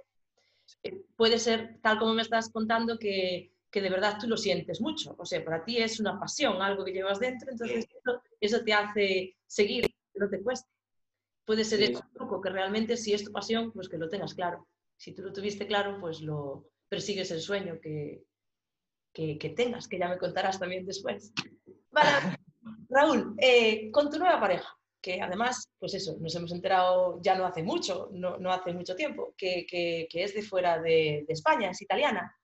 Eh, 0.84 1.04
puede 1.18 1.38
ser, 1.38 1.80
tal 1.82 2.00
como 2.00 2.14
me 2.14 2.22
estás 2.22 2.50
contando, 2.50 2.98
que, 2.98 3.52
que, 3.76 3.82
de 3.82 3.90
verdad 3.90 4.18
tú 4.20 4.28
lo 4.28 4.38
sientes 4.38 4.82
mucho. 4.82 5.16
O 5.18 5.26
sea, 5.26 5.44
para 5.44 5.64
ti 5.64 5.78
es 5.78 6.00
una 6.00 6.20
pasión, 6.20 6.62
algo 6.62 6.84
que 6.86 6.94
llevas 6.94 7.20
dentro, 7.20 7.52
entonces 7.52 7.88
eso, 8.40 8.64
te 8.64 8.74
hace 8.74 9.36
seguir, 9.46 9.86
que 9.86 10.20
no 10.20 10.30
te 10.30 10.42
cueste. 10.42 10.70
Puede 11.46 11.64
ser 11.64 11.86
sí. 11.86 11.94
truco, 12.14 12.42
que 12.42 12.50
realmente 12.50 12.98
si 12.98 13.14
es 13.14 13.24
tu 13.24 13.32
pasión, 13.32 13.72
pues 13.72 13.88
que 13.88 13.98
lo 13.98 14.10
tengas 14.10 14.34
claro 14.34 14.68
si 14.98 15.14
tú 15.14 15.22
lo 15.24 15.34
tuviste 15.34 15.68
claro, 15.68 15.98
pues 16.00 16.22
lo 16.22 16.66
persigues 16.90 17.32
el 17.32 17.42
sueño 17.42 17.80
que, 17.82 18.24
que, 19.14 19.54
tengas, 19.56 19.88
que 19.88 20.00
ya 20.00 20.10
me 20.10 20.18
contarás 20.18 20.60
también 20.60 20.86
después. 20.86 21.34
Vale, 21.92 22.10
Raúl, 22.90 23.36
eh, 23.40 23.92
con 23.92 24.10
tu 24.10 24.18
nueva 24.18 24.40
pareja, 24.40 24.78
que 25.02 25.22
además, 25.22 25.70
pues 25.78 25.94
eso, 25.94 26.18
nos 26.20 26.36
hemos 26.36 26.52
enterado 26.52 27.20
ya 27.22 27.36
no 27.36 27.46
hace 27.46 27.64
mucho, 27.64 28.10
no, 28.14 28.38
no 28.38 28.52
hace 28.52 28.74
mucho 28.74 28.96
tiempo, 28.96 29.34
que, 29.38 29.66
que, 29.68 30.08
es 30.12 30.34
de 30.34 30.42
fuera 30.42 30.80
de, 30.80 31.26
de 31.28 31.34
España, 31.34 31.72
es 31.72 31.82
italiana. 31.82 32.36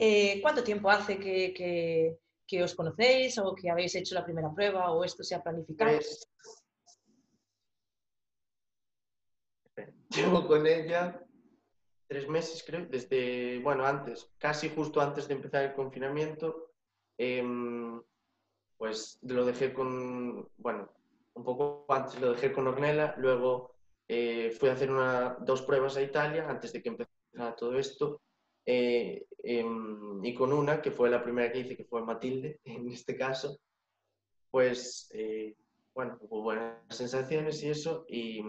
Eh, 0.00 0.40
¿Cuánto 0.40 0.62
tiempo 0.62 0.88
hace 0.88 1.18
que, 1.18 2.62
os 2.62 2.74
conocéis 2.76 3.36
o 3.38 3.52
que 3.52 3.68
habéis 3.68 3.96
hecho 3.96 4.14
la 4.14 4.24
primera 4.24 4.54
prueba 4.54 4.92
o 4.92 5.02
esto 5.02 5.24
se 5.24 5.34
ha 5.34 5.42
planificado? 5.42 5.98
Pues... 5.98 6.28
Llevo 10.10 10.46
con 10.46 10.66
ella 10.66 11.20
tres 12.06 12.28
meses, 12.28 12.62
creo, 12.64 12.86
desde, 12.86 13.58
bueno, 13.58 13.84
antes, 13.84 14.30
casi 14.38 14.68
justo 14.70 15.00
antes 15.00 15.26
de 15.26 15.34
empezar 15.34 15.64
el 15.64 15.74
confinamiento, 15.74 16.70
em, 17.18 18.00
pues 18.76 19.18
lo 19.22 19.44
dejé 19.44 19.74
con, 19.74 20.48
bueno, 20.56 20.92
un 21.34 21.44
poco 21.44 21.84
antes 21.88 22.20
lo 22.20 22.32
dejé 22.32 22.52
con 22.52 22.68
Ornella, 22.68 23.14
luego 23.18 23.74
eh, 24.06 24.56
fui 24.58 24.68
a 24.68 24.72
hacer 24.72 24.90
una, 24.90 25.36
dos 25.40 25.62
pruebas 25.62 25.96
a 25.96 26.02
Italia 26.02 26.48
antes 26.48 26.72
de 26.72 26.82
que 26.82 26.88
empezara 26.88 27.56
todo 27.56 27.76
esto, 27.78 28.22
eh, 28.70 29.24
em, 29.44 30.22
y 30.22 30.34
con 30.34 30.52
una, 30.52 30.82
que 30.82 30.90
fue 30.90 31.08
la 31.08 31.22
primera 31.22 31.50
que 31.50 31.60
hice, 31.60 31.74
que 31.74 31.86
fue 31.86 32.04
Matilde, 32.04 32.60
en 32.64 32.90
este 32.90 33.16
caso, 33.16 33.58
pues, 34.50 35.08
eh, 35.14 35.56
bueno, 35.94 36.18
hubo 36.20 36.42
buenas 36.42 36.76
sensaciones 36.90 37.62
y 37.62 37.70
eso, 37.70 38.04
y, 38.08 38.42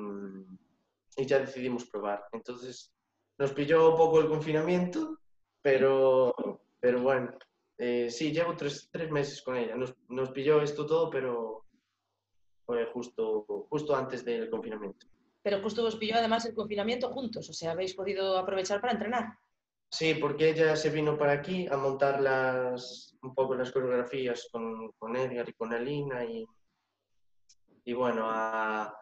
y 1.15 1.25
ya 1.25 1.39
decidimos 1.39 1.85
probar. 1.85 2.25
Entonces, 2.33 2.91
nos 3.37 3.53
pilló 3.53 3.91
un 3.91 3.97
poco 3.97 4.19
el 4.19 4.27
confinamiento, 4.27 5.19
pero, 5.61 6.35
pero 6.81 7.01
bueno, 7.01 7.31
eh, 7.77 8.09
sí, 8.09 8.33
llevo 8.33 8.57
tres, 8.57 8.89
tres, 8.91 9.09
meses 9.09 9.41
con 9.41 9.55
ella. 9.55 9.77
Nos, 9.77 9.95
nos, 10.09 10.31
pilló 10.31 10.61
esto 10.61 10.85
todo, 10.85 11.09
pero 11.09 11.63
fue 12.65 12.85
justo, 12.87 13.45
justo 13.69 13.95
antes 13.95 14.25
del 14.25 14.49
confinamiento. 14.49 15.07
Pero 15.41 15.61
justo 15.61 15.85
os 15.85 15.95
pilló 15.95 16.15
además 16.15 16.45
el 16.45 16.53
confinamiento 16.55 17.09
juntos, 17.09 17.49
o 17.49 17.53
sea, 17.53 17.71
habéis 17.71 17.93
podido 17.93 18.37
aprovechar 18.37 18.81
para 18.81 18.93
entrenar. 18.93 19.39
Sí, 19.91 20.13
porque 20.15 20.49
ella 20.49 20.75
se 20.75 20.91
vino 20.91 21.17
para 21.17 21.33
aquí 21.33 21.67
a 21.67 21.75
montar 21.75 22.21
las, 22.21 23.17
un 23.23 23.33
poco 23.33 23.55
las 23.55 23.71
coreografías 23.71 24.47
con, 24.51 24.91
con 24.93 25.15
Edgar 25.15 25.49
y 25.49 25.53
con 25.53 25.73
Alina 25.73 26.23
y, 26.23 26.45
y 27.85 27.93
bueno, 27.93 28.29
a, 28.29 28.95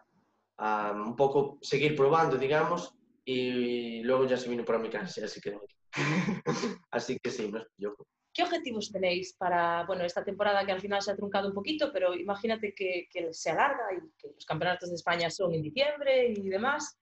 a 0.56 0.92
un 0.92 1.14
poco 1.14 1.58
seguir 1.60 1.94
probando, 1.94 2.38
digamos, 2.38 2.94
y 3.24 4.02
luego 4.02 4.26
ya 4.26 4.38
se 4.38 4.48
vino 4.48 4.64
para 4.64 4.78
mi 4.78 4.88
casa, 4.88 5.24
así 5.24 5.40
que, 5.40 5.58
así 6.90 7.18
que 7.18 7.30
sí, 7.30 7.52
nos 7.52 7.66
pilló. 7.76 7.94
¿Qué 8.32 8.42
objetivos 8.44 8.90
tenéis 8.90 9.34
para 9.34 9.84
bueno, 9.84 10.04
esta 10.04 10.24
temporada 10.24 10.64
que 10.64 10.72
al 10.72 10.80
final 10.80 11.02
se 11.02 11.10
ha 11.10 11.16
truncado 11.16 11.48
un 11.48 11.54
poquito, 11.54 11.92
pero 11.92 12.14
imagínate 12.14 12.72
que, 12.74 13.08
que 13.10 13.32
se 13.34 13.50
alarga 13.50 13.92
y 13.92 14.10
que 14.16 14.28
los 14.34 14.46
campeonatos 14.46 14.88
de 14.88 14.94
España 14.94 15.28
son 15.28 15.54
en 15.54 15.62
diciembre 15.62 16.28
y 16.28 16.48
demás? 16.48 16.98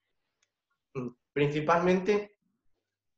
Mm, 0.93 1.09
principalmente, 1.31 2.36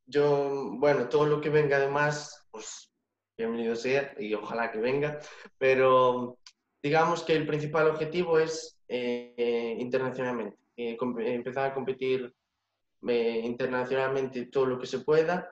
yo, 0.10 0.72
bueno, 0.74 1.08
todo 1.08 1.26
lo 1.26 1.40
que 1.40 1.50
venga 1.50 1.78
además, 1.78 2.48
pues 2.52 2.92
bienvenido 3.38 3.76
sea 3.76 4.14
y 4.20 4.34
ojalá 4.34 4.72
que 4.72 4.80
venga, 4.80 5.20
pero 5.58 6.38
digamos 6.82 7.24
que 7.24 7.36
el 7.36 7.46
principal 7.46 7.88
objetivo 7.88 8.40
es 8.40 8.78
eh, 8.88 9.76
internacionalmente, 9.80 10.58
eh, 10.76 10.98
empezar 11.00 11.72
a 11.72 11.74
competir 11.74 12.34
internacionalmente 13.02 14.48
todo 14.48 14.66
lo 14.66 14.80
que 14.80 14.88
se 14.88 15.00
pueda, 15.00 15.50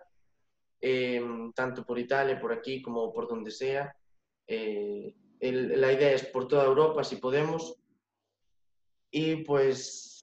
eh, 0.81 1.21
tanto 1.55 1.85
por 1.85 1.97
Italia, 1.97 2.39
por 2.39 2.51
aquí, 2.51 2.81
como 2.81 3.13
por 3.13 3.27
donde 3.27 3.51
sea. 3.51 3.95
Eh, 4.47 5.13
la 5.39 5.93
idea 5.93 6.13
es 6.13 6.25
por 6.25 6.47
toda 6.47 6.65
Europa, 6.65 7.03
si 7.03 7.17
podemos. 7.17 7.75
Y 9.11 9.37
pues 9.43 10.19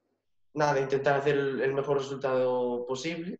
nada, 0.53 0.81
intentar 0.81 1.17
hacer 1.19 1.37
el, 1.37 1.75
mejor 1.75 1.99
resultado 1.99 2.87
posible 2.87 3.39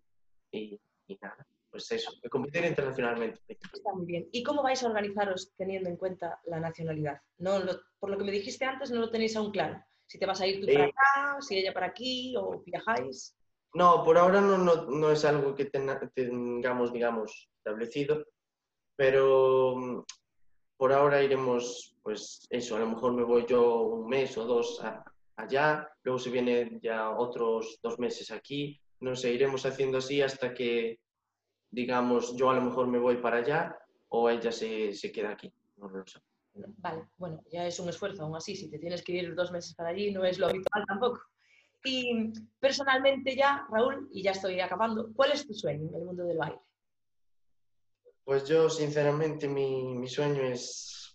nada, 1.21 1.47
pues 1.71 1.91
eso, 1.93 2.13
competir 2.31 2.65
internacionalmente. 2.65 3.41
Está 3.49 3.93
muy 3.95 4.07
bien. 4.07 4.29
¿Y 4.33 4.43
cómo 4.43 4.63
vais 4.63 4.83
a 4.83 4.87
organizaros 4.87 5.53
teniendo 5.57 5.89
en 5.89 5.97
cuenta 5.97 6.41
la 6.45 6.61
nacionalidad? 6.61 7.21
No, 7.39 7.61
por 7.99 8.11
lo 8.11 8.19
que 8.19 8.25
me 8.25 8.33
dijiste 8.33 8.65
antes, 8.65 8.91
no 8.91 9.01
lo 9.01 9.11
tenéis 9.11 9.37
aún 9.37 9.51
claro. 9.51 9.83
Si 10.07 10.19
te 10.19 10.27
vas 10.27 10.41
a 10.41 10.47
ir 10.47 10.61
tú 10.61 10.73
para 10.73 10.85
acá, 10.87 11.41
si 11.41 11.59
ella 11.59 11.73
para 11.73 11.87
aquí 11.87 12.35
o 12.37 12.63
viajáis. 12.65 13.37
No, 13.75 14.05
por 14.05 14.19
ahora 14.19 14.41
no, 14.41 14.57
no, 14.57 14.87
no 14.87 15.11
es 15.11 15.25
algo 15.25 15.55
que 15.55 15.65
tengamos, 15.65 16.93
digamos, 16.93 17.51
establecido, 17.57 18.25
pero 18.97 19.75
mm, 19.77 20.03
por 20.77 20.93
ahora 20.93 21.23
iremos, 21.23 21.97
pues 22.03 22.47
eso, 22.51 22.77
a 22.77 22.81
lo 22.81 22.91
mejor 22.91 23.15
me 23.15 23.25
voy 23.25 23.47
yo 23.49 23.83
un 23.83 24.09
mes 24.09 24.37
o 24.39 24.45
dos 24.45 24.81
allá, 25.37 25.89
luego 26.03 26.19
se 26.19 26.31
vienen 26.31 26.81
ya 26.81 27.11
otros 27.11 27.79
dos 27.83 27.99
meses 27.99 28.31
aquí, 28.31 28.81
no 29.01 29.15
sé, 29.17 29.33
iremos 29.33 29.67
haciendo 29.67 29.99
así 29.99 30.23
hasta 30.23 30.55
que, 30.55 31.01
digamos, 31.71 32.37
yo 32.37 32.51
a 32.51 32.55
lo 32.55 32.63
mejor 32.63 32.87
me 32.87 32.99
voy 32.99 33.17
para 33.17 33.39
allá 33.39 33.79
o 34.09 34.31
ella 34.31 34.53
se, 34.53 34.93
se 34.93 35.11
queda 35.11 35.31
aquí, 35.31 35.53
no 35.77 35.89
lo 35.89 36.07
sé. 36.07 36.21
Vale, 36.55 37.09
bueno, 37.19 37.43
ya 37.51 37.67
es 37.67 37.81
un 37.81 37.89
esfuerzo 37.89 38.23
aún 38.23 38.37
así, 38.37 38.55
si 38.55 38.71
te 38.71 38.79
tienes 38.79 39.03
que 39.03 39.13
ir 39.13 39.35
dos 39.35 39.51
meses 39.51 39.75
para 39.75 39.91
allí 39.91 40.13
no 40.13 40.25
es 40.25 40.39
lo 40.39 40.47
habitual 40.47 40.85
tampoco. 40.87 41.21
Y 41.85 42.33
personalmente 42.61 43.37
ya, 43.37 43.67
Raúl, 43.71 44.09
y 44.13 44.23
ya 44.23 44.31
estoy 44.31 44.61
acabando, 44.61 45.13
¿cuál 45.15 45.33
es 45.33 45.47
tu 45.47 45.53
sueño 45.53 45.89
en 45.89 45.95
el 45.95 46.05
mundo 46.05 46.25
del 46.25 46.39
baile? 46.39 46.59
Pues 48.25 48.49
yo, 48.49 48.71
sinceramente, 48.71 49.49
mi, 49.49 49.95
mi 49.97 50.09
sueño 50.09 50.43
es 50.43 51.15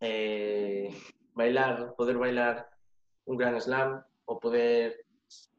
eh, 0.00 0.94
bailar, 1.32 1.94
poder 1.96 2.18
bailar 2.18 2.68
un 3.24 3.38
gran 3.38 3.58
slam 3.58 4.04
o 4.26 4.38
poder 4.38 5.06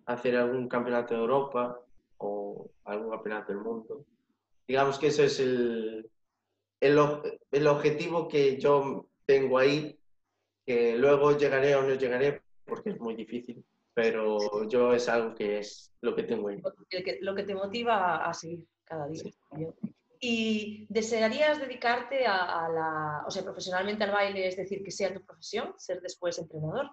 hacer 0.06 0.36
algún 0.36 0.68
campeonato 0.68 1.14
de 1.14 1.20
Europa 1.20 1.80
o 2.18 2.70
algún 2.84 3.12
campeonato 3.12 3.54
del 3.54 3.62
mundo. 3.62 4.06
Digamos 4.68 4.98
que 5.00 5.08
eso 5.08 5.24
es 5.24 5.40
el, 5.40 6.10
el, 6.80 7.00
el 7.52 7.68
objetivo 7.68 8.28
que 8.28 8.58
yo 8.58 9.10
tengo 9.26 9.58
ahí, 9.58 10.00
que 10.66 10.98
luego 10.98 11.38
llegaré 11.38 11.76
o 11.76 11.84
no 11.84 11.94
llegaré 11.96 12.42
porque 12.66 12.92
es 12.92 13.00
muy 13.00 13.16
difícil 13.16 13.64
pero 13.96 14.68
yo 14.68 14.94
es 14.94 15.08
algo 15.08 15.34
que 15.34 15.60
es 15.60 15.92
lo 16.02 16.14
que 16.14 16.24
tengo 16.24 16.50
ahí. 16.50 16.62
Lo 17.22 17.34
que, 17.34 17.44
te 17.44 17.56
motiva 17.56 18.18
a 18.18 18.34
seguir 18.34 18.68
cada 18.84 19.08
día. 19.08 19.24
¿Y 20.20 20.86
desearías 20.90 21.60
dedicarte 21.60 22.26
a, 22.26 22.68
la, 22.68 23.24
o 23.26 23.32
sea, 23.32 23.44
profesionalmente 23.44 24.04
al 24.04 24.12
baile, 24.12 24.48
es 24.48 24.58
decir, 24.58 24.84
que 24.84 24.92
sea 24.92 25.14
tu 25.14 25.24
profesión, 25.24 25.74
ser 25.78 26.02
después 26.02 26.38
entrenador? 26.38 26.92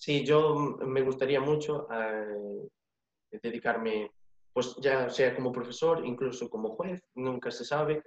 Sí, 0.00 0.24
yo 0.24 0.54
me 0.56 1.02
gustaría 1.02 1.40
mucho 1.40 1.86
eh, 1.92 3.38
dedicarme, 3.42 4.10
pues 4.50 4.74
ya 4.76 5.10
sea 5.10 5.36
como 5.36 5.52
profesor, 5.52 6.06
incluso 6.06 6.48
como 6.48 6.70
juez, 6.70 7.02
nunca 7.16 7.50
se 7.50 7.66
sabe, 7.66 8.02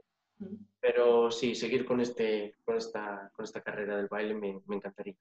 pero 0.79 1.29
sí, 1.29 1.53
seguir 1.53 1.85
con, 1.85 2.01
este, 2.01 2.55
con, 2.65 2.77
esta, 2.77 3.29
con 3.35 3.45
esta 3.45 3.61
carrera 3.61 3.95
del 3.95 4.07
baile 4.07 4.33
me, 4.33 4.59
me 4.65 4.77
encantaría. 4.77 5.13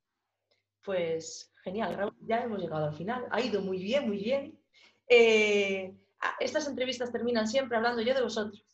Pues 0.82 1.52
genial, 1.62 1.94
Raúl, 1.94 2.16
ya 2.22 2.42
hemos 2.42 2.58
llegado 2.58 2.86
al 2.86 2.94
final. 2.94 3.26
Ha 3.30 3.42
ido 3.42 3.60
muy 3.60 3.76
bien, 3.76 4.08
muy 4.08 4.16
bien. 4.16 4.58
Eh, 5.06 5.94
estas 6.40 6.66
entrevistas 6.68 7.12
terminan 7.12 7.46
siempre 7.48 7.76
hablando 7.76 8.00
yo 8.00 8.14
de 8.14 8.22
vosotros. 8.22 8.64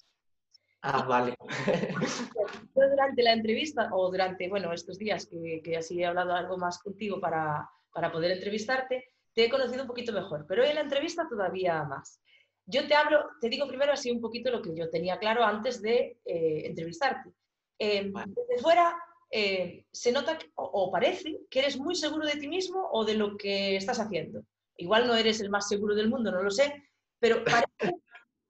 Ah, 0.83 1.03
vale. 1.03 1.35
Yo 2.77 2.89
durante 2.89 3.25
la 3.25 3.33
entrevista, 3.33 3.89
o 3.91 4.09
durante, 4.09 4.49
bueno, 4.49 4.73
estos 4.73 4.97
días 4.97 5.27
que, 5.27 5.61
que 5.65 5.77
así 5.77 6.01
he 6.01 6.07
hablado 6.07 6.33
algo 6.33 6.57
más 6.57 6.79
contigo 6.79 7.21
para, 7.21 7.69
para 7.99 8.13
poder 8.13 8.31
entrevistarte, 8.31 9.11
te 9.35 9.45
he 9.45 9.51
conocido 9.51 9.83
un 9.83 9.89
poquito 9.89 10.13
mejor, 10.13 10.47
pero 10.47 10.63
hoy 10.63 10.69
en 10.69 10.77
la 10.77 10.83
entrevista 10.83 11.27
todavía 11.29 11.83
más. 11.83 12.23
Yo 12.65 12.87
te 12.87 12.95
hablo, 12.95 13.31
te 13.41 13.49
digo 13.49 13.67
primero 13.67 13.93
así 13.93 14.09
un 14.13 14.21
poquito 14.21 14.53
lo 14.53 14.63
que 14.63 14.73
yo 14.73 14.89
tenía 14.89 15.19
claro 15.19 15.43
antes 15.43 15.83
de 15.83 16.21
eh, 16.25 16.63
entrevistarte. 16.67 17.31
Eh, 17.77 18.13
Desde 18.15 18.63
fuera 18.63 18.97
eh, 19.33 19.85
se 19.91 20.13
nota 20.13 20.39
o, 20.55 20.93
parece 20.93 21.41
que 21.51 21.59
eres 21.59 21.77
muy 21.77 21.97
seguro 21.97 22.25
de 22.25 22.37
ti 22.37 22.47
mismo 22.47 22.89
o 22.93 23.05
de 23.05 23.15
lo 23.15 23.37
que 23.37 23.75
estás 23.75 23.99
haciendo. 23.99 24.45
Igual 24.77 25.09
no 25.09 25.17
eres 25.17 25.41
el 25.41 25.51
más 25.51 25.67
seguro 25.67 25.97
del 25.97 26.09
mundo, 26.09 26.31
no 26.31 26.41
lo 26.41 26.53
sé, 26.53 26.73
pero 27.19 27.43
parece, 27.45 27.97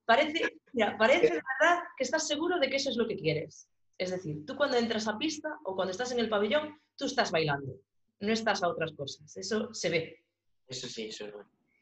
parece, 0.05 0.59
parece 0.95 1.25
de 1.25 1.41
verdad 1.59 1.83
que 1.97 2.03
estás 2.03 2.27
seguro 2.27 2.59
de 2.59 2.69
que 2.69 2.75
eso 2.75 2.91
es 2.91 2.97
lo 2.97 3.07
que 3.07 3.17
quieres. 3.17 3.67
Es 3.97 4.11
decir, 4.11 4.45
tú 4.45 4.55
cuando 4.55 4.77
entras 4.77 5.07
a 5.07 5.17
pista 5.17 5.57
o 5.63 5.75
cuando 5.75 5.91
estás 5.91 6.11
en 6.11 6.19
el 6.19 6.29
pabellón, 6.29 6.79
tú 6.95 7.05
estás 7.05 7.31
bailando, 7.31 7.73
no 8.19 8.33
estás 8.33 8.63
a 8.63 8.67
otras 8.67 8.91
cosas. 8.93 9.35
Eso 9.37 9.73
se 9.73 9.89
ve. 9.89 10.23
Eso 10.67 10.87
sí, 10.87 11.07
eso 11.07 11.25
es 11.25 11.33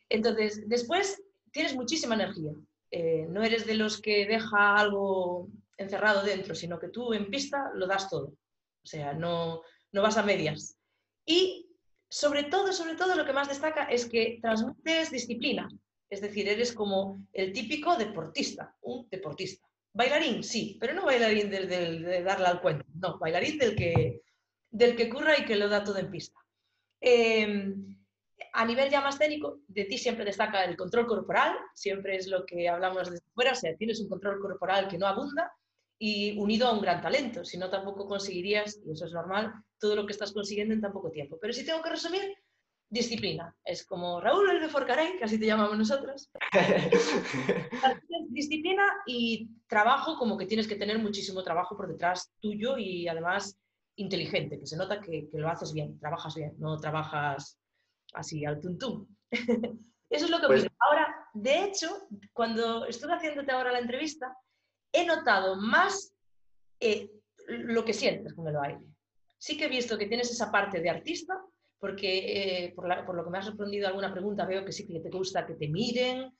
Entonces, 0.09 0.67
después 0.67 1.21
tienes 1.51 1.75
muchísima 1.75 2.15
energía. 2.15 2.53
Eh, 2.91 3.25
no 3.29 3.43
eres 3.43 3.65
de 3.65 3.75
los 3.75 4.01
que 4.01 4.25
deja 4.25 4.75
algo 4.75 5.49
encerrado 5.77 6.23
dentro, 6.23 6.55
sino 6.55 6.79
que 6.79 6.89
tú 6.89 7.13
en 7.13 7.29
pista 7.29 7.71
lo 7.73 7.87
das 7.87 8.09
todo. 8.09 8.27
O 8.27 8.85
sea, 8.85 9.13
no, 9.13 9.61
no 9.91 10.01
vas 10.01 10.17
a 10.17 10.23
medias. 10.23 10.77
Y 11.25 11.67
sobre 12.09 12.43
todo, 12.43 12.71
sobre 12.71 12.95
todo, 12.95 13.15
lo 13.15 13.25
que 13.25 13.33
más 13.33 13.49
destaca 13.49 13.83
es 13.85 14.05
que 14.05 14.39
transmites 14.41 15.11
disciplina. 15.11 15.67
Es 16.09 16.21
decir, 16.21 16.47
eres 16.47 16.71
como 16.71 17.27
el 17.33 17.51
típico 17.51 17.97
deportista, 17.97 18.75
un 18.81 19.07
deportista. 19.09 19.67
Bailarín, 19.93 20.43
sí, 20.43 20.77
pero 20.79 20.93
no 20.93 21.05
bailarín 21.05 21.49
del, 21.49 21.67
de 21.67 22.23
darle 22.23 22.45
al 22.45 22.61
cuento, 22.61 22.85
no, 22.93 23.17
bailarín 23.17 23.57
del 23.57 23.75
que, 23.75 24.21
del 24.69 24.95
que 24.95 25.09
curra 25.09 25.37
y 25.37 25.45
que 25.45 25.55
lo 25.55 25.69
da 25.69 25.83
todo 25.83 25.97
en 25.97 26.11
pista. 26.11 26.39
Em, 26.99 27.97
a 28.53 28.65
nivel 28.65 28.89
ya 28.89 29.01
más 29.01 29.17
técnico, 29.17 29.59
de 29.67 29.85
ti 29.85 29.97
siempre 29.97 30.25
destaca 30.25 30.63
el 30.63 30.75
control 30.75 31.07
corporal, 31.07 31.55
siempre 31.73 32.15
es 32.15 32.27
lo 32.27 32.45
que 32.45 32.67
hablamos 32.67 33.09
desde 33.09 33.25
fuera, 33.33 33.51
o 33.51 33.55
sea, 33.55 33.75
tienes 33.75 33.99
un 33.99 34.09
control 34.09 34.39
corporal 34.39 34.87
que 34.87 34.97
no 34.97 35.07
abunda 35.07 35.51
y 35.99 36.37
unido 36.37 36.67
a 36.67 36.73
un 36.73 36.81
gran 36.81 37.01
talento, 37.01 37.43
si 37.43 37.57
no 37.57 37.69
tampoco 37.69 38.07
conseguirías, 38.07 38.79
y 38.85 38.91
eso 38.91 39.05
es 39.05 39.13
normal, 39.13 39.53
todo 39.79 39.95
lo 39.95 40.05
que 40.05 40.13
estás 40.13 40.31
consiguiendo 40.31 40.73
en 40.73 40.81
tan 40.81 40.91
poco 40.91 41.11
tiempo. 41.11 41.37
Pero 41.41 41.53
si 41.53 41.65
tengo 41.65 41.81
que 41.81 41.89
resumir, 41.89 42.35
disciplina. 42.89 43.55
Es 43.63 43.85
como 43.85 44.21
Raúl 44.21 44.49
el 44.49 44.61
de 44.61 44.69
Forcarey, 44.69 45.17
que 45.17 45.25
así 45.25 45.39
te 45.39 45.45
llamamos 45.45 45.77
nosotros. 45.77 46.29
disciplina 48.29 48.83
y 49.05 49.49
trabajo, 49.67 50.17
como 50.17 50.37
que 50.37 50.45
tienes 50.45 50.67
que 50.67 50.75
tener 50.75 50.99
muchísimo 50.99 51.43
trabajo 51.43 51.75
por 51.75 51.87
detrás 51.87 52.31
tuyo 52.39 52.77
y 52.77 53.07
además 53.07 53.57
inteligente, 53.97 54.59
que 54.59 54.65
se 54.65 54.77
nota 54.77 55.01
que, 55.01 55.27
lo 55.33 55.49
haces 55.49 55.73
bien, 55.73 55.99
trabajas 55.99 56.35
bien, 56.35 56.55
no 56.57 56.77
trabajas 56.77 57.59
así 58.13 58.45
al 58.45 58.59
tuntún. 58.59 59.17
Eso 60.09 60.25
es 60.25 60.31
lo 60.31 60.39
que 60.39 60.47
pues... 60.47 60.67
Ahora, 60.79 61.13
de 61.33 61.63
hecho, 61.65 62.07
cuando 62.33 62.85
estuve 62.85 63.13
haciéndote 63.13 63.51
ahora 63.51 63.71
la 63.71 63.79
entrevista, 63.79 64.35
he 64.91 65.05
notado 65.05 65.55
más 65.57 66.13
eh, 66.79 67.11
lo 67.47 67.83
que 67.83 67.93
sientes 67.93 68.33
con 68.33 68.47
el 68.47 68.55
baile. 68.55 68.85
Sí 69.37 69.57
que 69.57 69.65
he 69.65 69.69
visto 69.69 69.97
que 69.97 70.07
tienes 70.07 70.31
esa 70.31 70.51
parte 70.51 70.79
de 70.79 70.89
artista, 70.89 71.39
porque 71.79 72.65
eh, 72.65 72.73
por, 72.73 73.15
lo 73.15 73.23
que 73.23 73.29
me 73.29 73.37
has 73.37 73.45
respondido 73.45 73.85
a 73.85 73.89
alguna 73.89 74.13
pregunta 74.13 74.45
veo 74.45 74.65
que 74.65 74.71
sí 74.71 74.87
que 74.87 74.99
te 74.99 75.09
gusta 75.09 75.45
que 75.45 75.55
te 75.55 75.67
miren, 75.67 76.31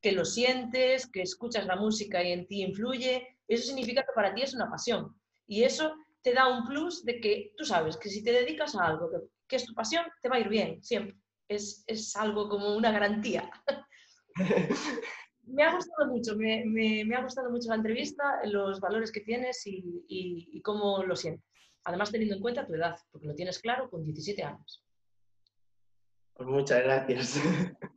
que 0.00 0.12
lo 0.12 0.24
sientes, 0.24 1.10
que 1.10 1.22
escuchas 1.22 1.66
la 1.66 1.76
música 1.76 2.22
y 2.22 2.32
en 2.32 2.46
ti 2.46 2.62
influye. 2.62 3.38
Eso 3.46 3.66
significa 3.66 4.02
que 4.02 4.12
para 4.14 4.32
ti 4.32 4.42
es 4.42 4.54
una 4.54 4.70
pasión. 4.70 5.14
Y 5.46 5.64
eso 5.64 5.94
te 6.28 6.34
da 6.34 6.46
un 6.46 6.66
plus 6.66 7.04
de 7.06 7.20
que 7.20 7.54
tú 7.56 7.64
sabes 7.64 7.96
que 7.96 8.10
si 8.10 8.22
te 8.22 8.32
dedicas 8.32 8.74
a 8.74 8.84
algo 8.84 9.10
que, 9.48 9.56
es 9.56 9.64
tu 9.64 9.72
pasión, 9.74 10.04
te 10.20 10.28
va 10.28 10.36
a 10.36 10.40
ir 10.40 10.48
bien, 10.50 10.82
siempre. 10.82 11.16
Es, 11.48 11.84
es 11.86 12.14
algo 12.16 12.50
como 12.50 12.76
una 12.76 12.92
garantía. 12.92 13.50
me 15.44 15.62
ha 15.62 15.74
gustado 15.74 16.10
mucho, 16.10 16.36
me, 16.36 16.64
me, 16.66 17.14
ha 17.14 17.22
gustado 17.22 17.50
mucho 17.50 17.70
la 17.70 17.76
entrevista, 17.76 18.40
los 18.44 18.78
valores 18.78 19.10
que 19.10 19.20
tienes 19.20 19.66
y, 19.66 20.04
y 20.06 20.60
cómo 20.60 21.02
lo 21.02 21.16
sientes. 21.16 21.48
Además, 21.84 22.12
teniendo 22.12 22.36
en 22.36 22.42
cuenta 22.42 22.66
tu 22.66 22.74
edad, 22.74 22.96
porque 23.10 23.26
lo 23.26 23.34
tienes 23.34 23.58
claro 23.58 23.88
con 23.88 24.04
17 24.04 24.42
años. 24.42 24.84
Pues 26.34 26.48
muchas 26.48 26.82
gracias. 26.82 27.40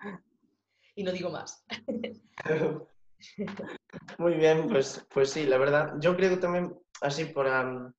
Y 0.93 1.03
no 1.03 1.13
digo 1.13 1.29
más. 1.29 1.65
Muy 4.17 4.33
bien, 4.33 4.67
pues, 4.67 5.07
pues 5.13 5.31
sí, 5.31 5.45
la 5.45 5.57
verdad. 5.57 5.93
Yo 5.99 6.17
creo 6.17 6.31
que 6.31 6.37
también, 6.37 6.77
así 6.99 7.23
para, 7.25 7.93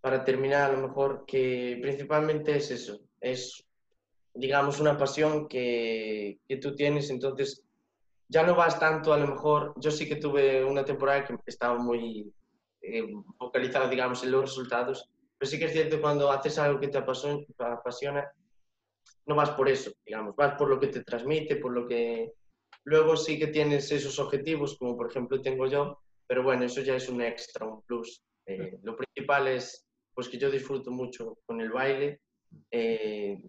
para 0.00 0.24
terminar, 0.24 0.70
a 0.70 0.72
lo 0.74 0.88
mejor, 0.88 1.24
que 1.26 1.78
principalmente 1.80 2.56
es 2.56 2.70
eso. 2.70 3.00
Es, 3.20 3.64
digamos, 4.34 4.80
una 4.80 4.96
pasión 4.96 5.48
que, 5.48 6.38
que 6.48 6.56
tú 6.56 6.74
tienes, 6.74 7.10
entonces 7.10 7.64
ya 8.28 8.44
no 8.44 8.54
vas 8.54 8.78
tanto, 8.78 9.12
a 9.12 9.18
lo 9.18 9.26
mejor, 9.26 9.74
yo 9.76 9.90
sí 9.90 10.06
que 10.06 10.16
tuve 10.16 10.64
una 10.64 10.84
temporada 10.84 11.24
que 11.24 11.36
estaba 11.46 11.78
muy 11.78 12.32
eh, 12.82 13.06
focalizado, 13.38 13.88
digamos, 13.88 14.22
en 14.22 14.32
los 14.32 14.42
resultados. 14.42 15.08
Pero 15.38 15.50
sí 15.50 15.58
que 15.58 15.66
es 15.66 15.72
cierto 15.72 16.00
cuando 16.00 16.30
haces 16.30 16.58
algo 16.58 16.80
que 16.80 16.88
te 16.88 16.98
apasiona, 16.98 18.30
no 19.26 19.34
vas 19.34 19.50
por 19.50 19.68
eso, 19.68 19.92
digamos, 20.04 20.34
vas 20.36 20.54
por 20.56 20.68
lo 20.68 20.78
que 20.78 20.88
te 20.88 21.02
transmite, 21.02 21.56
por 21.56 21.72
lo 21.72 21.86
que... 21.86 22.32
Luego 22.84 23.16
sí 23.16 23.38
que 23.38 23.48
tienes 23.48 23.90
esos 23.92 24.18
objetivos, 24.18 24.76
como 24.78 24.96
por 24.96 25.10
ejemplo 25.10 25.40
tengo 25.42 25.66
yo, 25.66 26.00
pero 26.26 26.42
bueno, 26.42 26.64
eso 26.64 26.80
ya 26.80 26.96
es 26.96 27.08
un 27.08 27.20
extra, 27.20 27.66
un 27.66 27.82
plus. 27.82 28.22
Eh, 28.46 28.78
lo 28.82 28.96
principal 28.96 29.48
es 29.48 29.86
pues 30.18 30.28
que 30.28 30.36
yo 30.36 30.50
disfruto 30.50 30.90
mucho 30.90 31.38
con 31.46 31.60
el 31.60 31.70
baile 31.70 32.22
eh, 32.72 33.40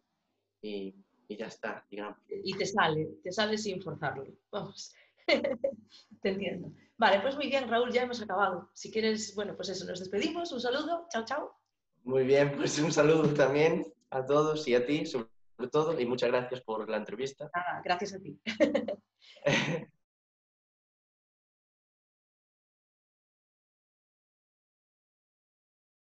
y, 0.62 0.94
y, 1.28 1.36
ya 1.36 1.48
está, 1.48 1.84
digamos. 1.90 2.20
Y 2.30 2.56
te 2.56 2.64
sale, 2.68 3.10
te 3.24 3.32
sale 3.32 3.58
sin 3.58 3.82
forzarlo, 3.82 4.28
vamos, 4.52 4.94
te 6.22 6.30
entiendo. 6.30 6.72
Vale, 6.96 7.22
pues 7.22 7.36
muy 7.36 7.48
bien, 7.48 7.68
Raúl, 7.68 7.92
ya 7.92 8.04
hemos 8.04 8.22
acabado. 8.22 8.70
Si 8.76 8.92
quieres, 8.92 9.34
bueno, 9.34 9.56
pues 9.56 9.70
eso, 9.70 9.84
nos 9.88 10.00
despedimos. 10.00 10.52
Un 10.52 10.62
saludo, 10.62 11.08
chao, 11.10 11.26
chao. 11.26 11.60
Muy 12.04 12.24
bien, 12.24 12.56
pues 12.56 12.78
un 12.78 12.92
saludo 12.92 13.34
también 13.34 13.92
a 14.12 14.24
todos 14.24 14.68
y 14.68 14.76
a 14.76 14.86
ti, 14.86 15.08
sobre 15.08 15.28
todo, 15.72 16.00
y 16.00 16.06
muchas 16.06 16.30
gracias 16.30 16.62
por 16.62 16.88
la 16.88 16.98
entrevista. 16.98 17.50
gracias 17.84 18.14
a 18.14 18.20
ti. 18.20 18.40